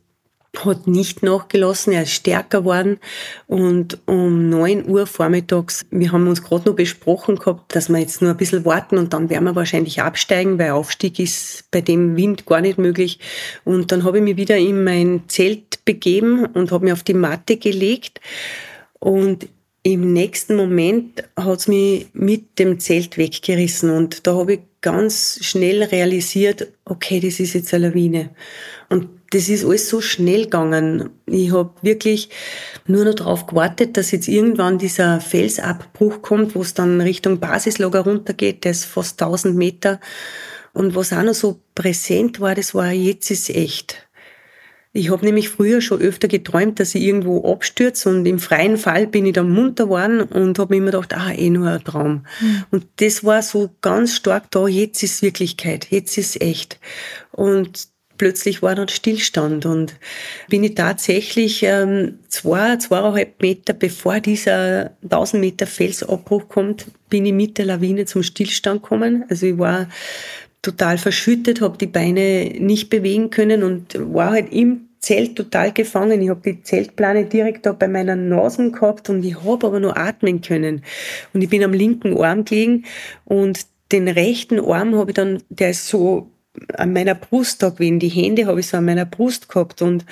[0.57, 2.99] hat nicht nachgelassen, er ist stärker geworden.
[3.47, 8.21] Und um neun Uhr vormittags, wir haben uns gerade noch besprochen gehabt, dass wir jetzt
[8.21, 12.17] nur ein bisschen warten und dann werden wir wahrscheinlich absteigen, weil Aufstieg ist bei dem
[12.17, 13.19] Wind gar nicht möglich.
[13.63, 17.13] Und dann habe ich mich wieder in mein Zelt begeben und habe mich auf die
[17.13, 18.19] Matte gelegt.
[18.99, 19.47] Und
[19.83, 25.39] im nächsten Moment hat es mich mit dem Zelt weggerissen und da habe ich ganz
[25.41, 28.29] schnell realisiert, okay, das ist jetzt eine Lawine.
[28.89, 31.09] Und das ist alles so schnell gegangen.
[31.25, 32.29] Ich habe wirklich
[32.85, 38.01] nur noch darauf gewartet, dass jetzt irgendwann dieser Felsabbruch kommt, wo es dann Richtung Basislager
[38.01, 39.99] runtergeht, der ist fast 1000 Meter.
[40.73, 44.07] Und was auch noch so präsent war, das war, jetzt ist echt.
[44.93, 49.07] Ich habe nämlich früher schon öfter geträumt, dass ich irgendwo abstürze und im freien Fall
[49.07, 52.25] bin ich dann munter geworden und habe mir immer gedacht, ah, eh nur ein Traum.
[52.41, 52.63] Mhm.
[52.71, 56.77] Und das war so ganz stark da, jetzt ist Wirklichkeit, jetzt ist echt.
[57.31, 59.95] Und plötzlich war dann Stillstand und
[60.49, 67.33] bin ich tatsächlich ähm, zwei, zweieinhalb Meter bevor dieser 1000 Meter Felsabbruch kommt, bin ich
[67.33, 69.23] mit der Lawine zum Stillstand gekommen.
[69.29, 69.87] Also ich war
[70.61, 76.21] total verschüttet, habe die Beine nicht bewegen können und war halt im Zelt total gefangen.
[76.21, 79.97] Ich habe die Zeltplane direkt da bei meiner Nase gehabt und ich habe aber nur
[79.97, 80.83] atmen können.
[81.33, 82.85] Und ich bin am linken Arm gelegen
[83.25, 86.31] und den rechten Arm habe ich dann, der ist so
[86.75, 87.99] an meiner Brust da gewesen.
[87.99, 90.05] Die Hände habe ich so an meiner Brust gehabt und,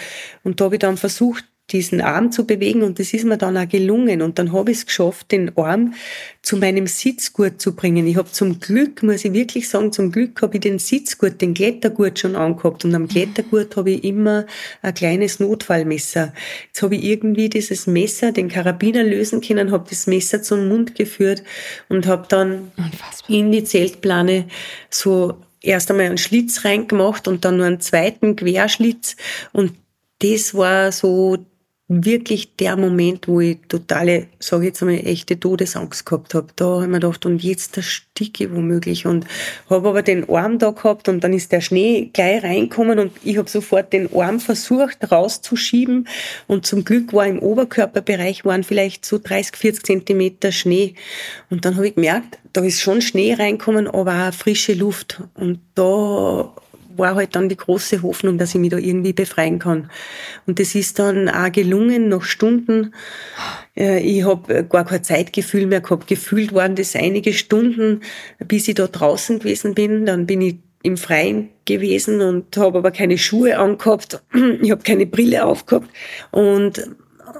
[0.43, 3.57] und da habe ich dann versucht, diesen Arm zu bewegen und das ist mir dann
[3.57, 5.93] auch gelungen und dann habe ich es geschafft, den Arm
[6.41, 8.07] zu meinem Sitzgurt zu bringen.
[8.07, 11.53] Ich habe zum Glück, muss ich wirklich sagen, zum Glück habe ich den Sitzgurt, den
[11.53, 14.45] Klettergurt schon angehabt und am Klettergurt habe ich immer
[14.81, 16.33] ein kleines Notfallmesser.
[16.67, 20.95] Jetzt habe ich irgendwie dieses Messer, den Karabiner lösen können, habe das Messer zum Mund
[20.95, 21.43] geführt
[21.89, 23.35] und habe dann Unfassbar.
[23.35, 24.45] in die Zeltplane
[24.89, 29.15] so erst einmal einen Schlitz reingemacht und dann nur einen zweiten Querschlitz
[29.51, 29.73] und
[30.19, 31.37] das war so
[31.89, 36.47] wirklich der Moment, wo ich totale, sage ich jetzt einmal, echte Todesangst gehabt habe.
[36.55, 39.07] Da habe ich mir gedacht, und jetzt der Sticke womöglich.
[39.07, 39.25] Und
[39.71, 43.37] habe aber den Arm da gehabt und dann ist der Schnee gleich reinkommen und ich
[43.37, 46.07] habe sofort den Arm versucht rauszuschieben
[46.45, 50.93] und zum Glück war im Oberkörperbereich waren vielleicht so 30, 40 Zentimeter Schnee.
[51.49, 55.21] Und dann habe ich gemerkt, da ist schon Schnee reinkommen, aber auch frische Luft.
[55.33, 56.53] Und da
[56.99, 59.89] war halt dann die große Hoffnung, dass ich mich da irgendwie befreien kann.
[60.45, 62.93] Und das ist dann auch gelungen, nach Stunden.
[63.75, 66.07] Äh, ich habe gar kein Zeitgefühl mehr gehabt.
[66.07, 68.01] Gefühlt waren das einige Stunden,
[68.45, 70.05] bis ich da draußen gewesen bin.
[70.05, 74.21] Dann bin ich im Freien gewesen und habe aber keine Schuhe angehabt.
[74.61, 75.89] Ich habe keine Brille aufgehabt.
[76.31, 76.89] Und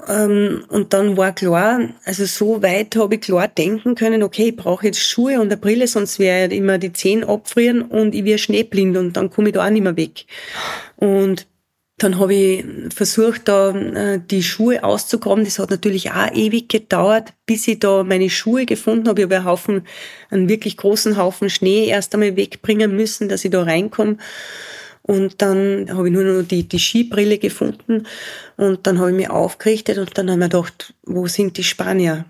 [0.08, 4.56] ähm, und dann war klar, also so weit habe ich klar denken können, okay, ich
[4.56, 8.38] brauche jetzt Schuhe und eine Brille, sonst wäre immer die Zehen abfrieren und ich wäre
[8.38, 10.26] schneeblind und dann komme ich da auch nicht mehr weg.
[10.96, 11.46] Und
[12.02, 15.44] dann habe ich versucht, da äh, die Schuhe auszugraben.
[15.44, 19.20] Das hat natürlich auch ewig gedauert, bis ich da meine Schuhe gefunden habe.
[19.20, 19.86] Ich habe einen Haufen,
[20.30, 24.16] einen wirklich großen Haufen Schnee erst einmal wegbringen müssen, dass ich da reinkomme.
[25.10, 28.06] Und dann habe ich nur noch die, die Skibrille gefunden
[28.56, 31.64] und dann habe ich mich aufgerichtet und dann habe ich mir gedacht, wo sind die
[31.64, 32.26] Spanier?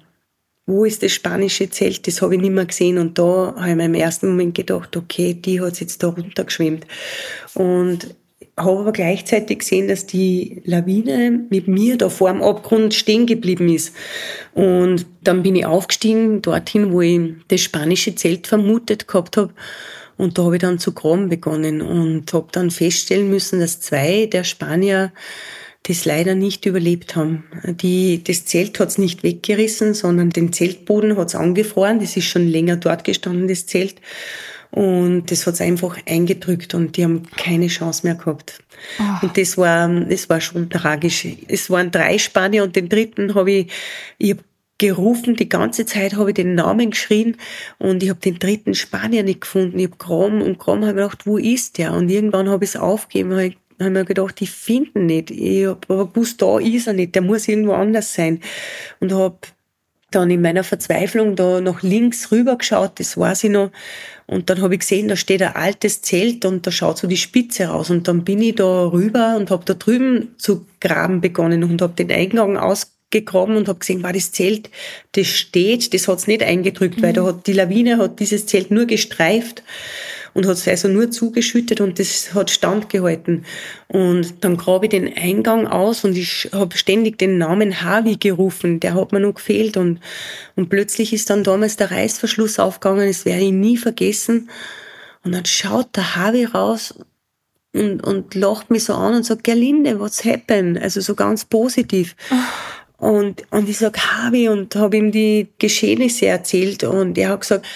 [0.65, 2.07] Wo ist das spanische Zelt?
[2.07, 2.97] Das habe ich nicht mehr gesehen.
[2.97, 6.87] Und da habe ich mir im ersten Moment gedacht, okay, die hat jetzt da runtergeschwemmt.
[7.53, 8.15] Und
[8.57, 13.69] habe aber gleichzeitig gesehen, dass die Lawine mit mir da vor dem Abgrund stehen geblieben
[13.69, 13.95] ist.
[14.55, 19.53] Und dann bin ich aufgestiegen, dorthin, wo ich das spanische Zelt vermutet gehabt habe.
[20.21, 24.27] Und da habe ich dann zu graben begonnen und habe dann feststellen müssen, dass zwei
[24.27, 25.13] der Spanier
[25.85, 27.45] das leider nicht überlebt haben.
[27.65, 32.01] Die, das Zelt hat's nicht weggerissen, sondern den Zeltboden hat's angefroren.
[32.01, 33.95] Das ist schon länger dort gestanden, das Zelt.
[34.71, 38.63] Und das hat's einfach eingedrückt und die haben keine Chance mehr gehabt.
[38.99, 39.27] Oh.
[39.27, 41.27] Und das war, das war schon tragisch.
[41.49, 43.73] Es waren drei Spanier und den dritten habe ich,
[44.19, 44.39] ich hab
[44.81, 47.37] gerufen, die ganze Zeit habe ich den Namen geschrien
[47.79, 49.79] und ich habe den dritten Spanier nicht gefunden.
[49.79, 51.93] Ich habe Kram und Kram habe gedacht, wo ist der?
[51.93, 55.31] Und irgendwann habe ich es aufgegeben, habe habe mir gedacht, ich finde ihn nicht.
[55.31, 58.41] Ich habe aber gewusst, da ist er nicht, der muss irgendwo anders sein.
[59.01, 59.39] Und habe
[60.11, 63.71] dann in meiner Verzweiflung da nach links rüber geschaut, das weiß ich noch.
[64.27, 67.17] Und dann habe ich gesehen, da steht ein altes Zelt und da schaut so die
[67.17, 67.91] Spitze raus.
[67.91, 71.95] Und dann bin ich da rüber und habe da drüben zu graben begonnen und habe
[71.95, 74.71] den Eingang aus gegraben und habe gesehen, war das Zelt,
[75.13, 77.03] das steht, das hat's nicht eingedrückt, mhm.
[77.03, 79.63] weil da hat die Lawine hat dieses Zelt nur gestreift
[80.33, 83.45] und hat es also nur zugeschüttet und das hat standgehalten.
[83.89, 88.81] Und dann grabe ich den Eingang aus und ich habe ständig den Namen Harvey gerufen,
[88.81, 90.01] der hat mir noch gefehlt und,
[90.57, 94.51] und plötzlich ist dann damals der Reißverschluss aufgegangen, das werde ich nie vergessen.
[95.23, 96.95] Und dann schaut der Harvey raus
[97.73, 100.81] und, und lacht mich so an und sagt, Gerlinde, what's happened?
[100.81, 102.17] Also so ganz positiv.
[102.31, 102.35] Oh.
[103.01, 107.67] Und, und ich sag Harvey und habe ihm die Geschehnisse erzählt und er hat gesagt,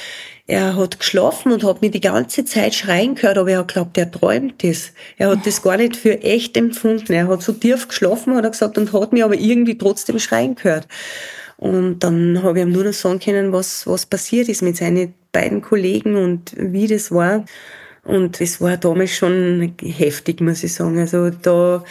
[0.46, 3.96] er hat geschlafen und hat mir die ganze Zeit schreien gehört, aber er hat glaubt,
[3.96, 4.92] er träumt das.
[5.16, 7.10] Er hat das gar nicht für echt empfunden.
[7.14, 10.54] Er hat so tief geschlafen, hat er gesagt, und hat mir aber irgendwie trotzdem schreien
[10.56, 10.86] gehört.
[11.56, 15.14] Und dann habe ich ihm nur noch sagen können, was, was passiert ist mit seinen
[15.32, 17.46] beiden Kollegen und wie das war.
[18.02, 20.98] Und es war damals schon heftig, muss ich sagen.
[20.98, 21.82] Also da,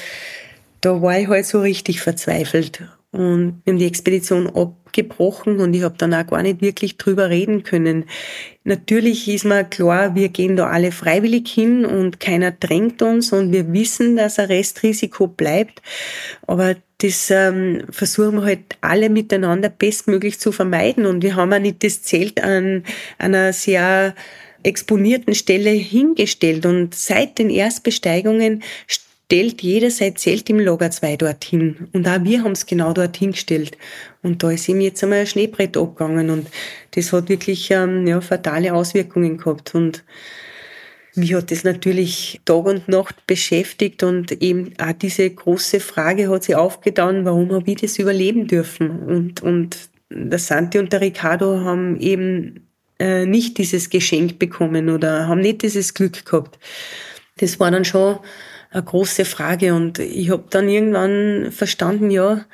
[0.81, 2.83] da war ich halt so richtig verzweifelt.
[3.13, 7.29] Und wir haben die Expedition abgebrochen und ich habe dann auch gar nicht wirklich drüber
[7.29, 8.05] reden können.
[8.63, 13.51] Natürlich ist mir klar, wir gehen da alle freiwillig hin und keiner drängt uns und
[13.51, 15.83] wir wissen, dass ein Restrisiko bleibt.
[16.47, 21.05] Aber das ähm, versuchen wir halt alle miteinander bestmöglich zu vermeiden.
[21.05, 22.83] Und wir haben auch nicht das Zelt an
[23.19, 24.15] einer sehr
[24.63, 26.65] exponierten Stelle hingestellt.
[26.65, 28.63] Und seit den Erstbesteigungen
[29.25, 31.87] stellt jeder sein Zelt im Lager 2 dorthin.
[31.91, 33.77] Und auch wir haben es genau dorthin gestellt.
[34.21, 36.47] Und da ist ihm jetzt einmal ein Schneebrett abgegangen und
[36.91, 39.73] das hat wirklich ähm, ja, fatale Auswirkungen gehabt.
[39.73, 40.03] Und
[41.15, 46.43] mich hat das natürlich Tag und Nacht beschäftigt und eben auch diese große Frage hat
[46.43, 48.99] sich aufgetan, warum habe ich das überleben dürfen?
[48.99, 49.77] Und, und
[50.11, 52.67] der Santi und der Ricardo haben eben
[52.99, 56.59] äh, nicht dieses Geschenk bekommen oder haben nicht dieses Glück gehabt.
[57.37, 58.19] Das war dann schon
[58.73, 59.73] eine große Frage.
[59.73, 62.45] Und ich habe dann irgendwann verstanden, ja,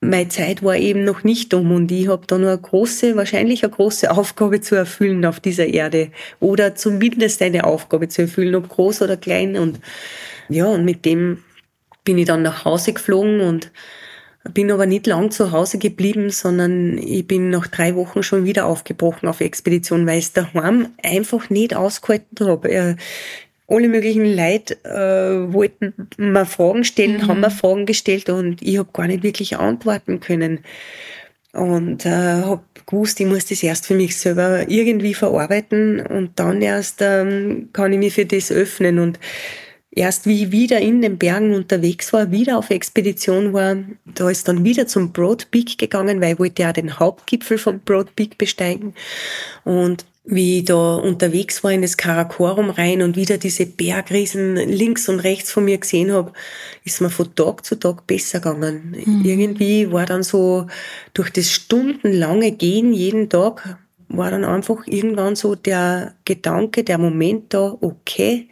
[0.00, 1.72] meine Zeit war eben noch nicht um.
[1.72, 5.66] Und ich habe da nur eine große, wahrscheinlich eine große Aufgabe zu erfüllen auf dieser
[5.66, 6.10] Erde.
[6.40, 9.56] Oder zumindest eine Aufgabe zu erfüllen, ob groß oder klein.
[9.56, 9.80] Und
[10.48, 11.38] ja, und mit dem
[12.04, 13.70] bin ich dann nach Hause geflogen und
[14.54, 18.64] bin aber nicht lang zu Hause geblieben, sondern ich bin nach drei Wochen schon wieder
[18.64, 22.96] aufgebrochen auf Expedition, weil ich es daheim einfach nicht ausgehalten habe
[23.70, 27.28] alle möglichen Leute äh, wollten mir Fragen stellen, mhm.
[27.28, 30.60] haben mir Fragen gestellt und ich habe gar nicht wirklich antworten können.
[31.52, 36.62] Und äh, habe gewusst, ich muss das erst für mich selber irgendwie verarbeiten und dann
[36.62, 38.98] erst ähm, kann ich mich für das öffnen.
[38.98, 39.18] Und
[39.90, 43.76] erst wie ich wieder in den Bergen unterwegs war, wieder auf Expedition war,
[44.14, 47.80] da ist dann wieder zum Broad Peak gegangen, weil ich wollte ja den Hauptgipfel vom
[47.80, 48.94] Broad Peak besteigen.
[49.64, 55.08] Und wie ich da unterwegs war in das Karakorum rein und wieder diese Bergriesen links
[55.08, 56.32] und rechts von mir gesehen habe,
[56.84, 58.96] ist mir von Tag zu Tag besser gegangen.
[59.04, 59.24] Mhm.
[59.24, 60.66] Irgendwie war dann so
[61.14, 63.78] durch das stundenlange Gehen jeden Tag
[64.12, 68.48] war dann einfach irgendwann so der Gedanke, der Moment da, okay,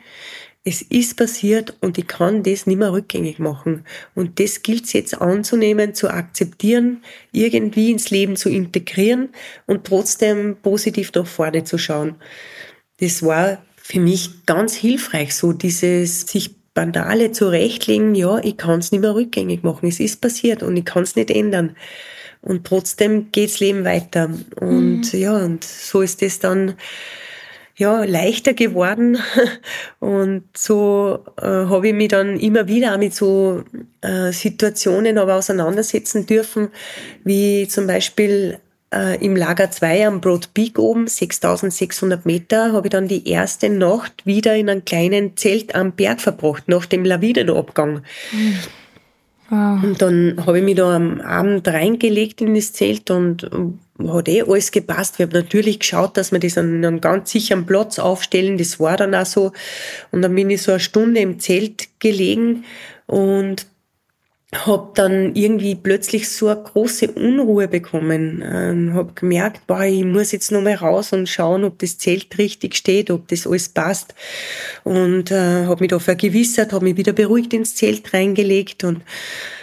[0.68, 3.84] es ist passiert und ich kann das nicht mehr rückgängig machen.
[4.14, 7.02] Und das gilt es jetzt anzunehmen, zu akzeptieren,
[7.32, 9.30] irgendwie ins Leben zu integrieren
[9.66, 12.16] und trotzdem positiv nach vorne zu schauen.
[13.00, 18.92] Das war für mich ganz hilfreich, so dieses sich Bandale zurechtlegen, ja, ich kann es
[18.92, 19.88] nicht mehr rückgängig machen.
[19.88, 21.76] Es ist passiert und ich kann es nicht ändern.
[22.42, 24.30] Und trotzdem geht's Leben weiter.
[24.60, 25.18] Und mhm.
[25.18, 26.74] ja, und so ist es dann
[27.78, 29.18] ja, leichter geworden.
[30.00, 33.62] Und so äh, habe ich mich dann immer wieder auch mit so
[34.02, 36.68] äh, Situationen aber auseinandersetzen dürfen,
[37.24, 38.58] wie zum Beispiel
[38.92, 43.70] äh, im Lager 2 am Broad Peak oben, 6600 Meter, habe ich dann die erste
[43.70, 48.02] Nacht wieder in einem kleinen Zelt am Berg verbracht, nach dem Lawinenabgang.
[48.32, 48.58] Mhm.
[49.50, 49.82] Wow.
[49.82, 53.48] Und dann habe ich mich da am Abend reingelegt in das Zelt und
[54.06, 55.18] hat eh alles gepasst.
[55.18, 58.58] Wir haben natürlich geschaut, dass wir das an einem ganz sicheren Platz aufstellen.
[58.58, 59.52] Das war dann auch so.
[60.12, 62.64] Und dann bin ich so eine Stunde im Zelt gelegen
[63.06, 63.66] und
[64.54, 68.42] habe dann irgendwie plötzlich so eine große Unruhe bekommen.
[68.42, 72.38] Ähm, habe gemerkt, boah, ich muss jetzt noch mal raus und schauen, ob das Zelt
[72.38, 74.14] richtig steht, ob das alles passt.
[74.84, 79.02] Und äh, habe mich da vergewissert, habe mich wieder beruhigt ins Zelt reingelegt und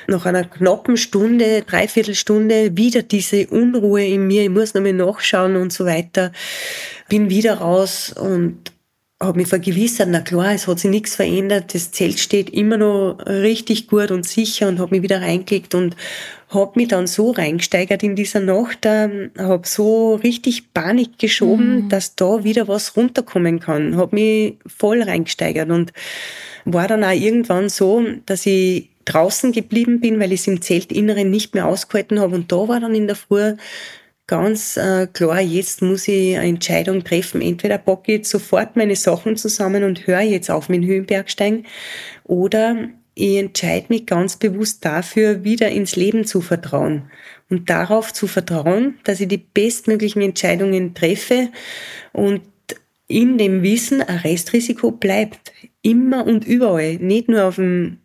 [0.07, 5.55] nach einer knappen Stunde, Dreiviertelstunde, wieder diese Unruhe in mir, ich muss noch mal nachschauen
[5.55, 6.31] und so weiter.
[7.09, 8.74] Bin wieder raus und
[9.21, 13.17] habe mich vergewissert, na klar, es hat sich nichts verändert, das Zelt steht immer noch
[13.25, 15.95] richtig gut und sicher und habe mich wieder reingelegt und
[16.49, 21.89] habe mich dann so reingesteigert in dieser Nacht, ähm, habe so richtig Panik geschoben, mhm.
[21.89, 25.93] dass da wieder was runterkommen kann, habe mich voll reingesteigert und
[26.65, 31.29] war dann auch irgendwann so, dass ich draußen geblieben bin, weil ich es im Zeltinneren
[31.29, 33.53] nicht mehr ausgehalten habe und da war dann in der Früh
[34.27, 37.41] ganz äh, klar, jetzt muss ich eine Entscheidung treffen.
[37.41, 41.65] Entweder packe ich jetzt sofort meine Sachen zusammen und höre jetzt auf mit Höhenbergsteigen
[42.23, 47.03] oder ich entscheide mich ganz bewusst dafür, wieder ins Leben zu vertrauen
[47.49, 51.49] und darauf zu vertrauen, dass ich die bestmöglichen Entscheidungen treffe
[52.11, 52.41] und
[53.07, 57.99] in dem Wissen, ein Restrisiko bleibt immer und überall, nicht nur auf dem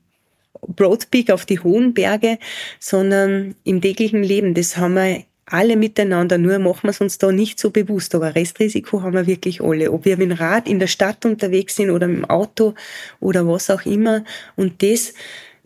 [0.61, 2.39] Broadpeak, auf die hohen Berge,
[2.79, 4.53] sondern im täglichen Leben.
[4.53, 8.15] Das haben wir alle miteinander, nur machen wir es uns da nicht so bewusst.
[8.15, 9.93] Aber Restrisiko haben wir wirklich alle.
[9.93, 12.75] Ob wir mit dem Rad in der Stadt unterwegs sind oder im Auto
[13.21, 14.25] oder was auch immer.
[14.57, 15.15] Und das,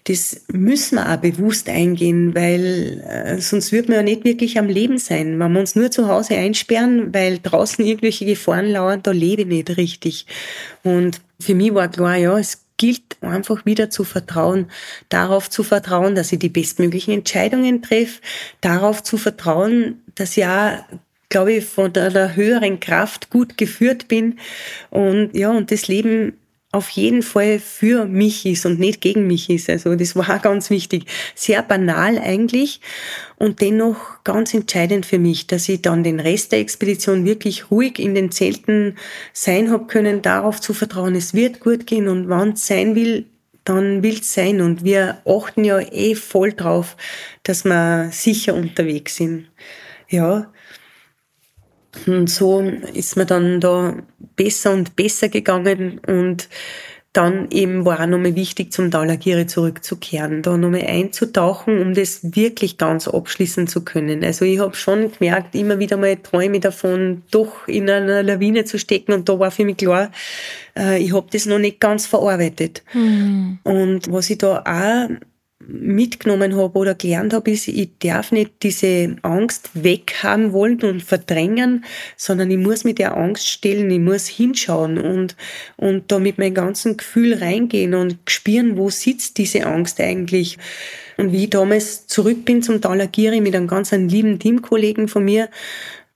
[0.05, 4.69] das müssen wir auch bewusst eingehen, weil äh, sonst wird man ja nicht wirklich am
[4.69, 5.39] Leben sein.
[5.39, 9.49] Wenn wir uns nur zu Hause einsperren, weil draußen irgendwelche Gefahren lauern, da lebe ich
[9.49, 10.27] nicht richtig.
[10.83, 14.71] Und für mich war klar, ja, es gilt einfach wieder zu vertrauen,
[15.09, 18.21] darauf zu vertrauen, dass ich die bestmöglichen Entscheidungen treffe,
[18.61, 20.85] darauf zu vertrauen, dass ja
[21.31, 24.39] glaube ich, von einer höheren Kraft gut geführt bin.
[24.91, 26.39] Und ja, und das Leben
[26.75, 29.71] auf jeden Fall für mich ist und nicht gegen mich ist.
[29.71, 31.07] Also das war ganz wichtig.
[31.35, 32.81] Sehr banal eigentlich
[33.37, 37.99] und dennoch ganz entscheidend für mich, dass ich dann den Rest der Expedition wirklich ruhig
[37.99, 38.97] in den Zelten
[39.33, 43.27] sein hab können, darauf zu vertrauen, es wird gut gehen und wann es sein will,
[43.65, 44.61] dann will es sein.
[44.61, 46.97] Und wir achten ja eh voll drauf,
[47.45, 49.47] dass wir sicher unterwegs sind.
[50.09, 50.53] Ja,
[52.07, 52.61] und so
[52.93, 53.97] ist mir dann da
[54.37, 56.49] besser und besser gegangen und
[57.15, 62.77] dann eben war auch nochmal wichtig, zum Talagiri zurückzukehren, da nochmal einzutauchen, um das wirklich
[62.77, 64.25] ganz abschließen zu können.
[64.25, 68.81] Also ich habe schon gemerkt, immer wieder mal Träume davon, doch in einer Lawine zu
[68.81, 70.11] stecken und da war für mich klar,
[70.77, 72.83] äh, ich habe das noch nicht ganz verarbeitet.
[72.93, 73.61] Mhm.
[73.63, 75.09] Und was ich da auch
[75.61, 81.85] mitgenommen habe oder gelernt habe, ist, ich darf nicht diese Angst weghaben wollen und verdrängen,
[82.17, 85.37] sondern ich muss mit der Angst stellen, ich muss hinschauen und,
[85.77, 90.59] und da mit meinem ganzen Gefühl reingehen und spüren, wo sitzt diese Angst eigentlich.
[91.17, 95.49] Und wie ich damals zurück bin zum Talagiri mit einem ganz lieben Teamkollegen von mir,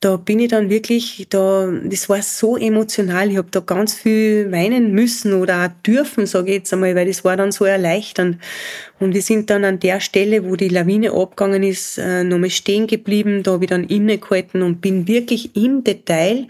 [0.01, 3.31] da bin ich dann wirklich, da, das war so emotional.
[3.31, 7.09] Ich habe da ganz viel weinen müssen oder auch dürfen, sage ich jetzt einmal, weil
[7.09, 8.39] das war dann so erleichternd.
[9.01, 12.87] Und wir sind dann an der Stelle, wo die Lawine abgegangen ist, äh, nochmal stehen
[12.87, 13.43] geblieben.
[13.43, 16.47] Da habe ich dann innegehalten und bin wirklich im Detail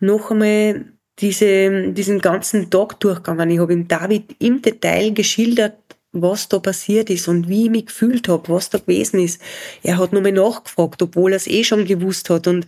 [0.00, 0.84] noch einmal
[1.20, 3.50] diese, diesen ganzen Tag durchgegangen.
[3.50, 5.74] Ich habe ihm David im Detail geschildert,
[6.12, 9.40] was da passiert ist und wie ich mich gefühlt habe, was da gewesen ist.
[9.82, 12.46] Er hat nochmal nachgefragt, obwohl er es eh schon gewusst hat.
[12.46, 12.66] Und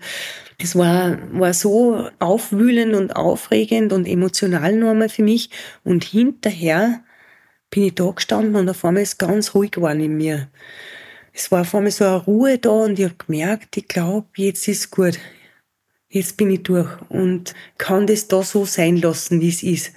[0.59, 5.51] es war, war so aufwühlend und aufregend und emotional nochmal für mich.
[5.85, 7.03] Und hinterher
[7.71, 10.49] bin ich da gestanden und auf einmal ist ganz ruhig geworden in mir.
[11.33, 14.69] Es war auf einmal so eine Ruhe da und ich habe gemerkt, ich glaube, jetzt
[14.69, 15.19] ist gut
[16.15, 19.93] jetzt bin ich durch und kann das da so sein lassen, wie es ist.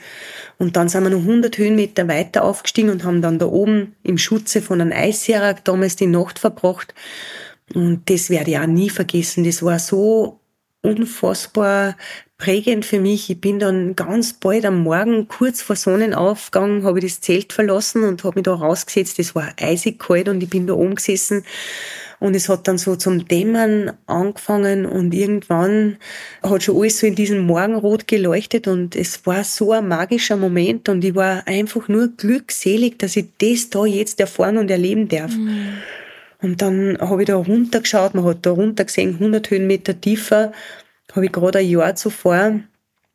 [0.58, 4.18] Und dann sind wir noch 100 Höhenmeter weiter aufgestiegen und haben dann da oben im
[4.18, 6.96] Schutze von einem Eisjäger damals die Nacht verbracht.
[7.76, 9.44] Und das werde ich auch nie vergessen.
[9.44, 10.40] Das war so
[10.82, 11.96] unfassbar
[12.40, 13.30] prägend für mich.
[13.30, 18.04] Ich bin dann ganz bald am Morgen, kurz vor Sonnenaufgang, habe ich das Zelt verlassen
[18.04, 19.20] und habe mich da rausgesetzt.
[19.20, 21.44] Das war eisig kalt und ich bin da oben gesessen
[22.20, 25.98] und es hat dann so zum Dämmern angefangen und irgendwann
[26.42, 30.90] hat schon alles so in diesem Morgenrot geleuchtet und es war so ein magischer Moment
[30.90, 35.36] und ich war einfach nur glückselig, dass ich das da jetzt erfahren und erleben darf.
[35.36, 35.78] Mhm.
[36.42, 40.52] Und dann habe ich da runtergeschaut, man hat da runter gesehen, 100 Höhenmeter tiefer,
[41.14, 42.60] habe ich gerade ein Jahr zuvor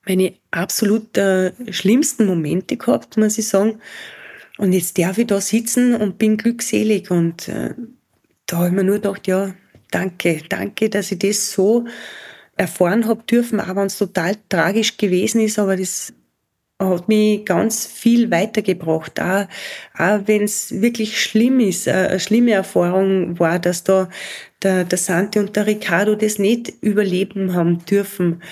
[0.07, 3.81] meine absolut äh, schlimmsten Momente gehabt, muss ich sagen.
[4.59, 7.75] Und jetzt darf ich da sitzen und bin glückselig und äh,
[8.53, 9.55] da habe ich mir nur gedacht, ja,
[9.91, 11.87] danke, danke, dass ich das so
[12.55, 16.13] erfahren habe dürfen, auch wenn es total tragisch gewesen ist, aber das
[16.79, 19.19] hat mich ganz viel weitergebracht.
[19.21, 19.47] Auch,
[19.97, 24.11] auch wenn es wirklich schlimm ist, äh, eine schlimme Erfahrung war, dass da
[24.63, 28.43] der, der Santi und der Ricardo das nicht überleben haben dürfen.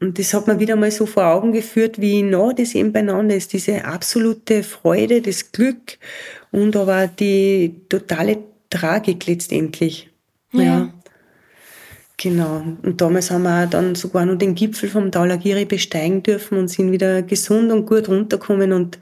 [0.00, 3.36] Und das hat mir wieder mal so vor Augen geführt, wie nah das eben beieinander
[3.36, 3.54] ist.
[3.54, 5.98] Diese absolute Freude, das Glück
[6.50, 8.38] und aber die totale
[8.70, 10.10] Tragik letztendlich.
[10.52, 10.62] Ja.
[10.62, 10.92] ja.
[12.18, 12.62] Genau.
[12.82, 16.90] Und damals haben wir dann sogar noch den Gipfel vom Talagiri besteigen dürfen und sind
[16.90, 18.72] wieder gesund und gut runtergekommen.
[18.72, 18.98] Und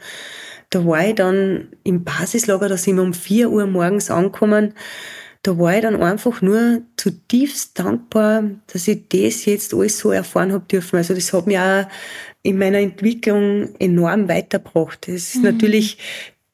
[0.70, 4.74] da war ich dann im Basislager, da sind wir um vier Uhr morgens angekommen.
[5.42, 10.52] Da war ich dann einfach nur zutiefst dankbar, dass ich das jetzt alles so erfahren
[10.52, 10.96] habe dürfen.
[10.96, 11.86] Also das hat mich auch
[12.42, 15.06] in meiner Entwicklung enorm weitergebracht.
[15.06, 15.42] Es ist mhm.
[15.42, 15.98] natürlich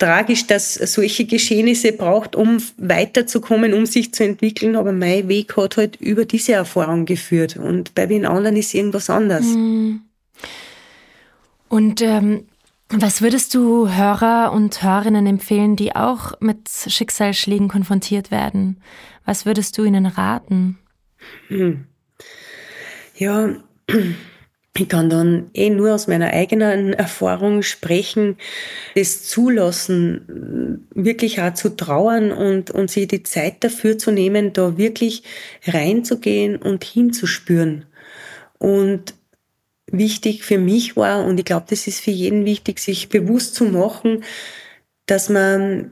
[0.01, 4.75] tragisch, dass solche Geschehnisse braucht, um weiterzukommen, um sich zu entwickeln.
[4.75, 7.57] Aber mein Weg hat halt über diese Erfahrung geführt.
[7.57, 9.45] Und bei den anderen ist irgendwas anders.
[9.45, 10.01] Hm.
[11.69, 12.47] Und ähm,
[12.89, 18.81] was würdest du Hörer und Hörerinnen empfehlen, die auch mit Schicksalsschlägen konfrontiert werden?
[19.25, 20.79] Was würdest du ihnen raten?
[21.47, 21.85] Hm.
[23.17, 23.55] Ja,
[24.77, 28.37] ich kann dann eh nur aus meiner eigenen Erfahrung sprechen,
[28.95, 34.79] das zulassen, wirklich auch zu trauern und, und sich die Zeit dafür zu nehmen, da
[34.79, 35.25] wirklich
[35.67, 37.87] reinzugehen und hinzuspüren.
[38.59, 39.15] Und
[39.91, 43.65] wichtig für mich war, und ich glaube, das ist für jeden wichtig, sich bewusst zu
[43.65, 44.23] machen,
[45.07, 45.91] dass man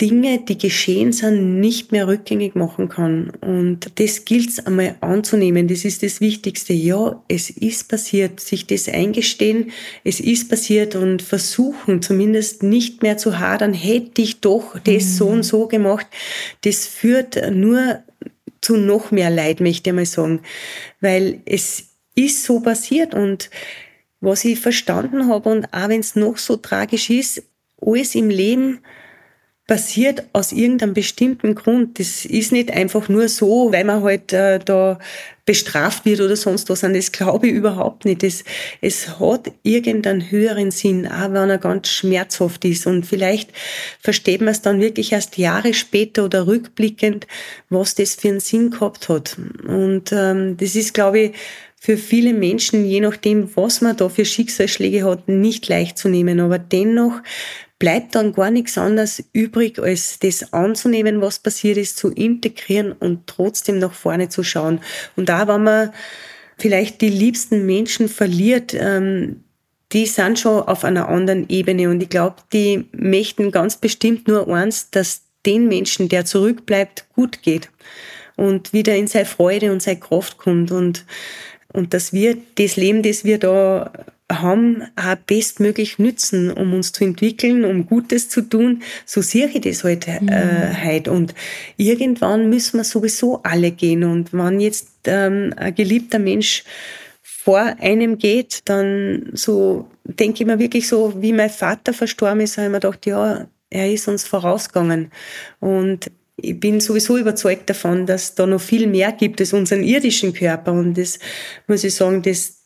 [0.00, 3.30] Dinge, die geschehen sind, nicht mehr rückgängig machen kann.
[3.40, 5.68] Und das gilt es einmal anzunehmen.
[5.68, 6.72] Das ist das Wichtigste.
[6.72, 8.40] Ja, es ist passiert.
[8.40, 9.72] Sich das eingestehen,
[10.04, 15.16] es ist passiert und versuchen zumindest nicht mehr zu hadern, hätte ich doch das mhm.
[15.16, 16.06] so und so gemacht.
[16.62, 18.00] Das führt nur
[18.60, 20.40] zu noch mehr Leid, möchte ich mal sagen.
[21.00, 21.84] Weil es
[22.14, 23.50] ist so passiert und
[24.20, 27.42] was ich verstanden habe und auch wenn es noch so tragisch ist,
[27.80, 28.80] alles im Leben
[29.70, 32.00] passiert aus irgendeinem bestimmten Grund.
[32.00, 34.98] Das ist nicht einfach nur so, weil man halt äh, da
[35.46, 36.82] bestraft wird oder sonst was.
[36.82, 38.24] Und das glaube ich überhaupt nicht.
[38.24, 38.42] Es,
[38.80, 42.84] es hat irgendeinen höheren Sinn, auch wenn er ganz schmerzhaft ist.
[42.88, 43.50] Und vielleicht
[44.00, 47.28] versteht man es dann wirklich erst Jahre später oder rückblickend,
[47.68, 49.36] was das für einen Sinn gehabt hat.
[49.68, 51.32] Und ähm, das ist, glaube ich,
[51.78, 56.40] für viele Menschen, je nachdem, was man da für Schicksalsschläge hat, nicht leicht zu nehmen.
[56.40, 57.22] Aber dennoch
[57.80, 63.26] bleibt dann gar nichts anderes übrig, als das anzunehmen, was passiert ist, zu integrieren und
[63.26, 64.80] trotzdem nach vorne zu schauen.
[65.16, 65.90] Und da, wenn man
[66.58, 69.42] vielleicht die liebsten Menschen verliert, ähm,
[69.92, 71.90] die sind schon auf einer anderen Ebene.
[71.90, 77.42] Und ich glaube, die möchten ganz bestimmt nur eins, dass den Menschen, der zurückbleibt, gut
[77.42, 77.70] geht
[78.36, 80.70] und wieder in seine Freude und seine Kraft kommt.
[80.70, 81.06] Und,
[81.72, 83.90] und dass wir das Leben, das wir da
[84.30, 88.82] haben, auch bestmöglich nützen, um uns zu entwickeln, um Gutes zu tun.
[89.04, 90.84] So sehe ich das halt äh, mhm.
[90.84, 91.12] heute.
[91.12, 91.34] Und
[91.76, 94.04] irgendwann müssen wir sowieso alle gehen.
[94.04, 96.64] Und wenn jetzt ähm, ein geliebter Mensch
[97.22, 102.56] vor einem geht, dann so denke ich mir wirklich so, wie mein Vater verstorben ist,
[102.56, 105.10] habe ich mir gedacht, ja, er ist uns vorausgegangen.
[105.60, 110.32] Und ich bin sowieso überzeugt davon, dass da noch viel mehr gibt als unseren irdischen
[110.32, 110.72] Körper.
[110.72, 111.18] Und das
[111.66, 112.59] muss ich sagen, das,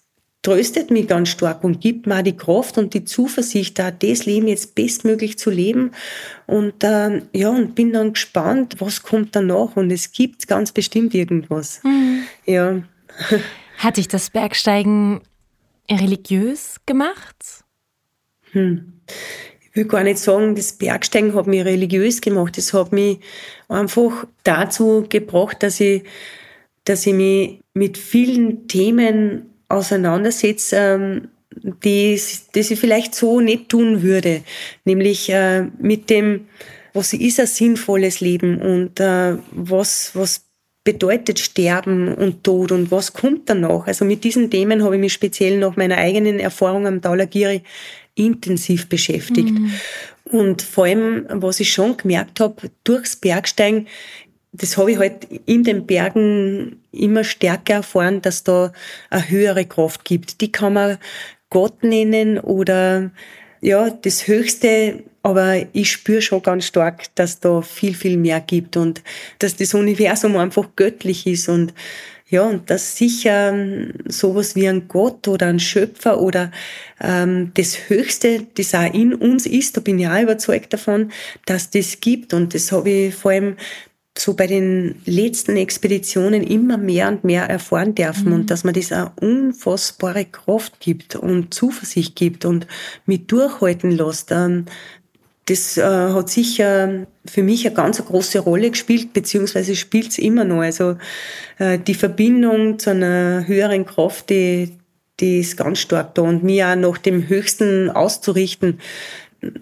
[0.45, 4.47] tröstet mich ganz stark und gibt mir die Kraft und die Zuversicht, da das Leben
[4.47, 5.91] jetzt bestmöglich zu leben.
[6.47, 9.75] Und äh, ja, und bin dann gespannt, was kommt danach.
[9.75, 11.81] Und es gibt ganz bestimmt irgendwas.
[11.83, 12.25] Mhm.
[12.45, 12.83] Ja.
[13.79, 15.23] Hat dich das Bergsteigen
[15.91, 17.65] religiös gemacht?
[18.53, 19.01] Hm.
[19.61, 22.57] Ich will gar nicht sagen, das Bergsteigen hat mich religiös gemacht.
[22.59, 23.19] Es hat mich
[23.69, 26.05] einfach dazu gebracht, dass ich,
[26.85, 31.29] dass ich mich mit vielen Themen auseinandersetze, ähm,
[31.85, 32.21] die,
[32.55, 34.43] die ich vielleicht so nicht tun würde.
[34.85, 36.47] Nämlich äh, mit dem,
[36.93, 40.45] was ist ein sinnvolles Leben und äh, was, was
[40.85, 43.87] bedeutet Sterben und Tod und was kommt danach.
[43.87, 47.63] Also mit diesen Themen habe ich mich speziell nach meiner eigenen Erfahrung am Taulagiri
[48.15, 49.51] intensiv beschäftigt.
[49.51, 49.73] Mhm.
[50.25, 53.89] Und vor allem, was ich schon gemerkt habe, durchs Bergsteigen
[54.57, 58.73] das habe ich halt in den Bergen immer stärker erfahren, dass da
[59.11, 60.41] eine höhere Kraft gibt.
[60.41, 60.99] Die kann man
[61.51, 63.11] Gott nennen oder
[63.61, 68.77] ja, das Höchste, aber ich spüre schon ganz stark, dass da viel, viel mehr gibt
[68.77, 69.03] und
[69.39, 71.75] dass das Universum einfach göttlich ist und
[72.27, 73.55] ja, und dass sicher
[74.07, 76.51] sowas wie ein Gott oder ein Schöpfer oder
[77.01, 81.13] ähm, das Höchste, das auch in uns ist, da bin ich auch überzeugt davon,
[81.45, 82.33] dass das gibt.
[82.33, 83.57] Und das habe ich vor allem
[84.17, 88.35] so bei den letzten Expeditionen immer mehr und mehr erfahren dürfen mhm.
[88.35, 92.67] und dass man das eine unfassbare Kraft gibt und Zuversicht gibt und
[93.07, 94.31] mit durchhalten lässt.
[94.31, 94.67] Ähm,
[95.47, 100.45] das äh, hat sicher für mich eine ganz große Rolle gespielt, beziehungsweise spielt es immer
[100.45, 100.61] noch.
[100.61, 100.97] Also
[101.59, 104.79] äh, die Verbindung zu einer höheren Kraft, die,
[105.21, 108.81] die ist ganz stark da und mir auch nach dem Höchsten auszurichten,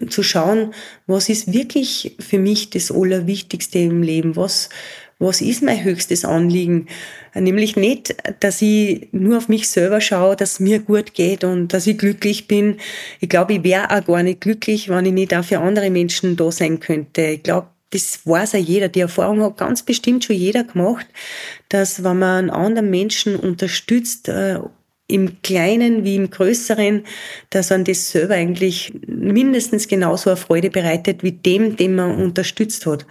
[0.09, 0.73] zu schauen,
[1.07, 4.35] was ist wirklich für mich das Allerwichtigste im Leben?
[4.35, 4.69] Was,
[5.19, 6.87] was ist mein höchstes Anliegen?
[7.33, 11.69] Nämlich nicht, dass ich nur auf mich selber schaue, dass es mir gut geht und
[11.69, 12.77] dass ich glücklich bin.
[13.19, 16.35] Ich glaube, ich wäre auch gar nicht glücklich, wenn ich nicht auch für andere Menschen
[16.35, 17.21] da sein könnte.
[17.23, 18.89] Ich glaube, das weiß ja jeder.
[18.89, 21.05] Die Erfahrung hat ganz bestimmt schon jeder gemacht,
[21.69, 24.59] dass wenn man einen anderen Menschen unterstützt, äh,
[25.13, 27.03] im Kleinen wie im Größeren,
[27.51, 32.85] dass man das selber eigentlich mindestens genauso eine Freude bereitet wie dem, den man unterstützt
[32.87, 33.05] hat.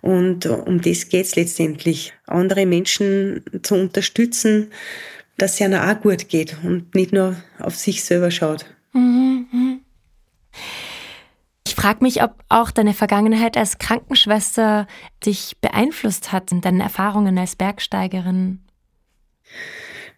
[0.00, 2.12] Und um das geht's letztendlich.
[2.26, 4.70] Andere Menschen zu unterstützen,
[5.36, 8.66] dass es ihnen auch gut geht und nicht nur auf sich selber schaut.
[8.92, 9.80] Mhm, mhm.
[11.66, 14.86] Ich frage mich, ob auch deine Vergangenheit als Krankenschwester
[15.24, 18.60] dich beeinflusst hat in deinen Erfahrungen als Bergsteigerin.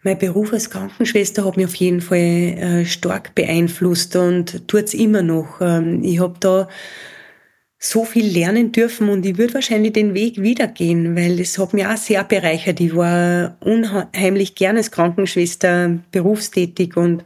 [0.05, 5.23] Mein Beruf als Krankenschwester hat mich auf jeden Fall äh, stark beeinflusst und tut's immer
[5.23, 5.61] noch.
[5.61, 6.69] Ähm, ich habe da
[7.79, 11.73] so viel lernen dürfen und ich würde wahrscheinlich den Weg wieder gehen, weil es hat
[11.73, 12.81] mich auch sehr bereichert.
[12.81, 17.25] Ich war unheimlich gerne als Krankenschwester berufstätig und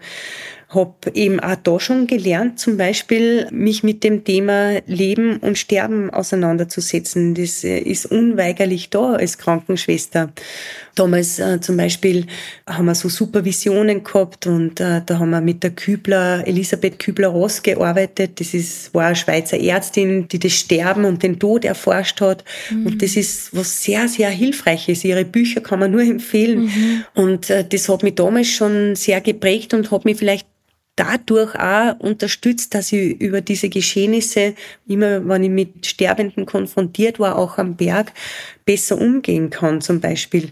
[0.68, 6.10] habe eben auch da schon gelernt, zum Beispiel mich mit dem Thema Leben und Sterben
[6.10, 7.34] auseinanderzusetzen.
[7.34, 10.32] Das äh, ist unweigerlich da als Krankenschwester.
[10.96, 12.26] Damals äh, zum Beispiel
[12.66, 17.62] haben wir so Supervisionen gehabt und äh, da haben wir mit der Kübler, Elisabeth Kübler-Ross
[17.62, 18.40] gearbeitet.
[18.40, 22.44] Das ist, war eine Schweizer Ärztin, die das Sterben und den Tod erforscht hat.
[22.70, 22.86] Mhm.
[22.86, 25.04] Und das ist was sehr, sehr Hilfreiches.
[25.04, 26.64] Ihre Bücher kann man nur empfehlen.
[26.64, 27.04] Mhm.
[27.14, 30.46] Und äh, das hat mich damals schon sehr geprägt und hat mich vielleicht
[30.96, 34.54] dadurch auch unterstützt, dass ich über diese Geschehnisse,
[34.88, 38.12] immer wenn ich mit Sterbenden konfrontiert war, auch am Berg,
[38.66, 40.50] besser umgehen kann zum Beispiel.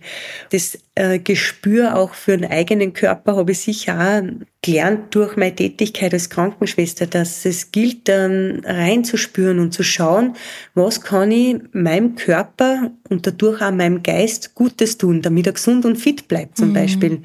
[0.50, 5.54] Das äh, Gespür auch für den eigenen Körper habe ich sicher auch gelernt durch meine
[5.54, 10.34] Tätigkeit als Krankenschwester, dass es gilt, ähm, reinzuspüren und zu schauen,
[10.74, 15.84] was kann ich meinem Körper und dadurch auch meinem Geist Gutes tun, damit er gesund
[15.84, 16.74] und fit bleibt zum mhm.
[16.74, 17.22] Beispiel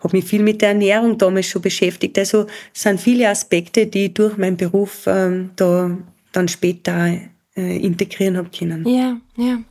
[0.00, 2.18] habe mich viel mit der Ernährung damals schon beschäftigt.
[2.18, 5.96] Also es sind viele Aspekte, die ich durch meinen Beruf ähm, da
[6.32, 7.16] dann später
[7.56, 8.84] äh, integrieren habe können.
[8.88, 9.62] Ja, ja.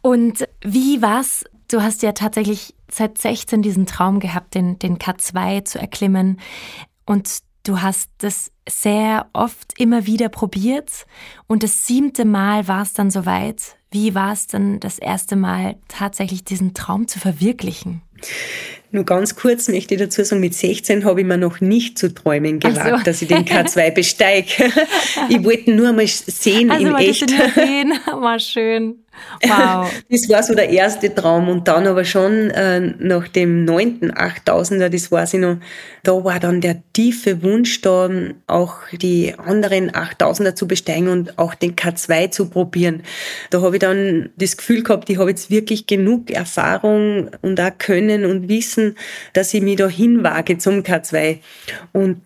[0.00, 1.44] Und wie war's?
[1.68, 6.38] Du hast ja tatsächlich seit 16 diesen Traum gehabt, den, den K2 zu erklimmen.
[7.06, 11.06] Und du hast das sehr oft immer wieder probiert.
[11.46, 13.76] Und das siebte Mal war es dann soweit.
[13.90, 18.02] Wie war es dann das erste Mal tatsächlich diesen Traum zu verwirklichen?
[18.90, 22.12] Nur ganz kurz möchte ich dazu sagen, mit 16 habe ich mir noch nicht zu
[22.12, 23.04] träumen gewagt, so.
[23.04, 24.70] dass ich den K2 besteige.
[25.28, 27.22] ich wollte nur einmal sehen also, in echt.
[27.22, 29.01] Also sehen, war schön.
[29.42, 29.92] Wow.
[30.10, 34.88] das war so der erste Traum und dann aber schon äh, nach dem neunten 8000er,
[34.88, 35.58] das weiß ich noch,
[36.02, 38.10] da war dann der tiefe Wunsch da,
[38.46, 43.02] auch die anderen 8000er zu besteigen und auch den K2 zu probieren.
[43.50, 47.76] Da habe ich dann das Gefühl gehabt, ich habe jetzt wirklich genug Erfahrung und auch
[47.78, 48.96] Können und Wissen,
[49.32, 51.38] dass ich mich da hinwage zum K2.
[51.92, 52.20] Und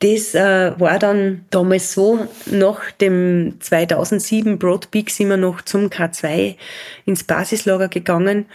[0.00, 5.86] das äh, war dann damals so, nach dem 2007 Broad Peak sind wir noch zum
[5.86, 6.56] K2
[7.06, 8.46] ins Basislager gegangen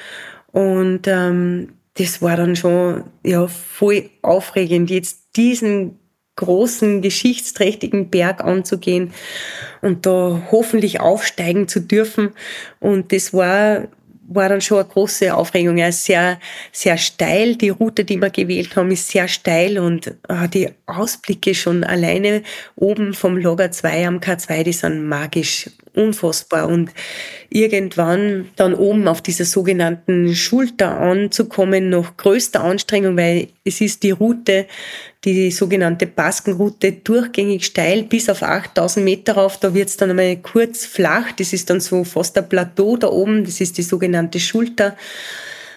[0.51, 5.99] und ähm, das war dann schon ja voll aufregend, jetzt diesen
[6.35, 9.13] großen, geschichtsträchtigen Berg anzugehen
[9.81, 12.31] und da hoffentlich aufsteigen zu dürfen.
[12.79, 13.87] Und das war
[14.33, 15.77] war dann schon eine große Aufregung.
[15.77, 16.39] Er ist sehr,
[16.71, 17.55] sehr steil.
[17.55, 22.43] Die Route, die wir gewählt haben, ist sehr steil und ah, die Ausblicke schon alleine
[22.75, 26.67] oben vom Lager 2 am K2, die sind magisch, unfassbar.
[26.67, 26.91] Und
[27.49, 34.11] irgendwann dann oben auf dieser sogenannten Schulter anzukommen, noch größter Anstrengung, weil es ist die
[34.11, 34.67] Route,
[35.23, 39.59] die sogenannte Baskenroute durchgängig steil bis auf 8000 Meter rauf.
[39.59, 41.31] Da wird's dann einmal kurz flach.
[41.33, 43.43] Das ist dann so fast ein Plateau da oben.
[43.43, 44.95] Das ist die sogenannte Schulter.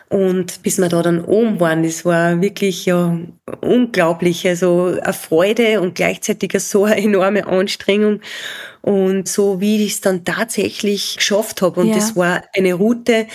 [0.09, 3.19] Und bis wir da dann oben waren, das war wirklich ja
[3.61, 4.47] unglaublich.
[4.47, 8.21] Also eine Freude und gleichzeitig so eine enorme Anstrengung.
[8.85, 11.81] Und so wie ich es dann tatsächlich geschafft habe.
[11.81, 11.95] Und ja.
[11.95, 13.27] das war eine Route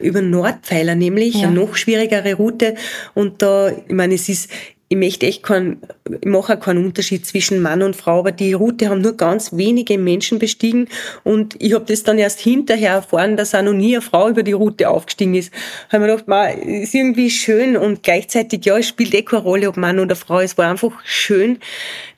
[0.00, 1.48] über Nordpfeiler, nämlich ja.
[1.48, 2.74] eine noch schwierigere Route.
[3.12, 4.48] Und da, ich meine, es ist
[4.88, 8.52] ich möchte echt keinen, ich mache auch keinen Unterschied zwischen Mann und Frau, aber die
[8.52, 10.88] Route haben nur ganz wenige Menschen bestiegen
[11.22, 14.42] und ich habe das dann erst hinterher erfahren, dass auch noch nie eine Frau über
[14.42, 15.52] die Route aufgestiegen ist.
[15.88, 19.42] Da habe mir gedacht, man, ist irgendwie schön und gleichzeitig, ja, es spielt eh keine
[19.42, 21.58] Rolle, ob Mann oder Frau, es war einfach schön,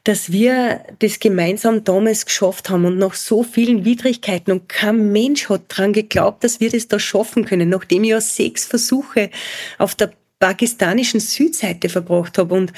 [0.03, 5.49] dass wir das gemeinsam damals geschafft haben und nach so vielen Widrigkeiten und kein Mensch
[5.49, 9.31] hat dran geglaubt, dass wir das da schaffen können, nachdem ich ja sechs Versuche
[9.79, 12.73] auf der pakistanischen Südseite verbracht habe und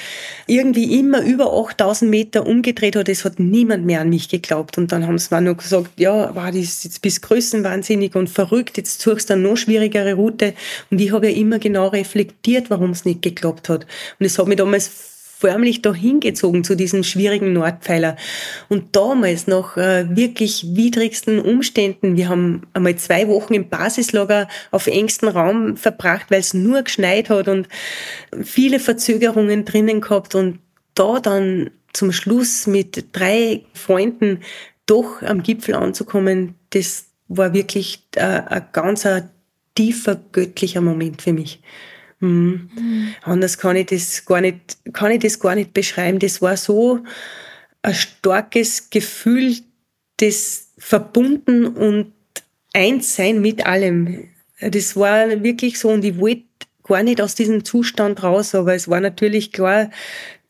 [0.47, 4.77] irgendwie immer über 8000 Meter umgedreht hat, es hat niemand mehr an mich geglaubt.
[4.77, 8.77] Und dann haben sie mir noch gesagt, ja, war das jetzt bis größenwahnsinnig und verrückt,
[8.77, 10.53] jetzt suchst du eine noch schwierigere Route.
[10.89, 13.85] Und ich habe ja immer genau reflektiert, warum es nicht geklappt hat.
[14.19, 18.17] Und es hat mich damals förmlich da hingezogen zu diesem schwierigen Nordpfeiler.
[18.67, 24.87] Und damals nach äh, wirklich widrigsten Umständen, wir haben einmal zwei Wochen im Basislager auf
[24.87, 27.69] engstem Raum verbracht, weil es nur geschneit hat und
[28.43, 30.59] viele Verzögerungen drinnen gehabt und
[30.93, 34.41] da dann zum Schluss mit drei Freunden
[34.87, 39.29] doch am Gipfel anzukommen, das war wirklich äh, ein ganz ein
[39.73, 41.61] tiefer göttlicher Moment für mich.
[42.19, 42.69] Mhm.
[42.75, 43.15] Mhm.
[43.23, 46.19] Anders kann ich das gar nicht, kann ich das gar nicht beschreiben.
[46.19, 46.99] Das war so
[47.81, 49.55] ein starkes Gefühl
[50.19, 52.13] des Verbunden und
[52.73, 54.29] Einssein mit allem.
[54.59, 56.43] Das war wirklich so und ich wollte
[56.83, 59.89] gar nicht aus diesem Zustand raus, aber es war natürlich klar,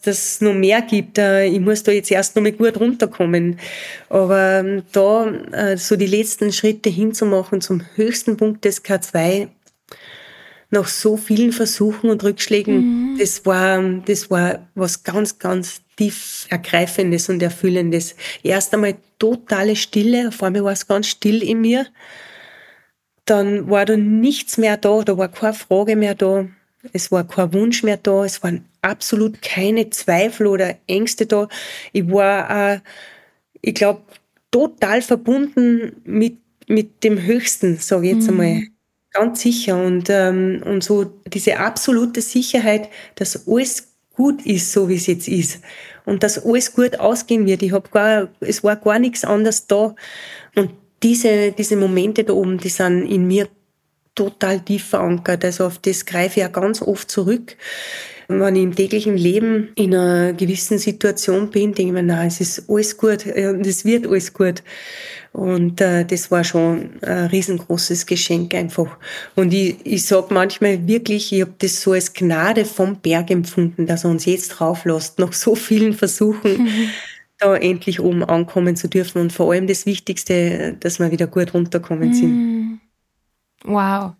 [0.03, 1.17] dass es noch mehr gibt.
[1.17, 3.59] Äh, ich muss da jetzt erst noch mal gut runterkommen.
[4.07, 9.49] Aber ähm, da äh, so die letzten Schritte hinzumachen zum höchsten Punkt des K2,
[10.71, 13.17] nach so vielen Versuchen und Rückschlägen, mhm.
[13.17, 18.15] das war, das war was ganz, ganz tief ergreifendes und erfüllendes.
[18.43, 21.87] Erst einmal totale Stille, auf einmal war es ganz still in mir.
[23.25, 26.47] Dann war da nichts mehr da, da war keine Frage mehr da,
[26.93, 31.47] es war kein Wunsch mehr da, es waren absolut keine Zweifel oder Ängste da.
[31.91, 32.79] Ich war, äh,
[33.61, 34.01] ich glaube,
[34.51, 38.39] total verbunden mit, mit dem Höchsten, sage ich jetzt mhm.
[38.39, 38.63] einmal.
[39.11, 39.81] Ganz sicher.
[39.83, 45.27] Und, ähm, und so diese absolute Sicherheit, dass alles gut ist, so wie es jetzt
[45.27, 45.61] ist.
[46.05, 47.63] Und dass alles gut ausgehen wird.
[47.63, 49.95] Ich hab gar, es war gar nichts anderes da.
[50.55, 53.47] Und diese, diese Momente da oben, die sind in mir
[54.15, 55.45] total tief verankert.
[55.45, 57.55] Also auf das greife ich ja ganz oft zurück.
[58.27, 62.41] Wenn ich im täglichen Leben in einer gewissen Situation bin, denke ich mir, nein, es
[62.41, 64.61] ist alles gut und es wird alles gut.
[65.31, 68.97] Und äh, das war schon ein riesengroßes Geschenk einfach.
[69.35, 73.85] Und ich, ich sag manchmal wirklich, ich habe das so als Gnade vom Berg empfunden,
[73.85, 76.63] dass er uns jetzt drauf lässt, nach so vielen Versuchen.
[76.63, 76.89] Mhm.
[77.39, 81.53] da endlich oben ankommen zu dürfen und vor allem das Wichtigste, dass wir wieder gut
[81.53, 82.31] runterkommen sind.
[82.31, 82.79] Mhm.
[83.63, 84.13] Wow.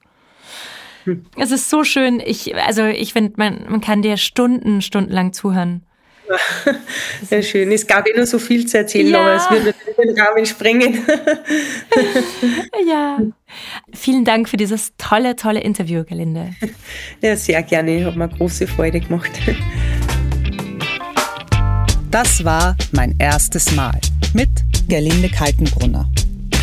[1.03, 1.26] Hm.
[1.38, 2.22] Es ist so schön.
[2.26, 5.86] Ich, also ich finde, man, man kann dir Stunden, stundenlang zuhören.
[7.28, 7.72] Sehr schön.
[7.72, 9.20] Es gab eh nur so viel zu erzählen, ja.
[9.20, 11.06] aber es würde den Rahmen sprengen.
[12.88, 13.20] ja.
[13.94, 16.54] Vielen Dank für dieses tolle, tolle Interview, Gelinde.
[17.22, 18.06] Ja, sehr gerne.
[18.06, 19.32] Hat mir große Freude gemacht.
[22.12, 24.00] Das war mein erstes Mal
[24.34, 24.50] mit
[24.88, 26.10] Gerlinde Kaltenbrunner.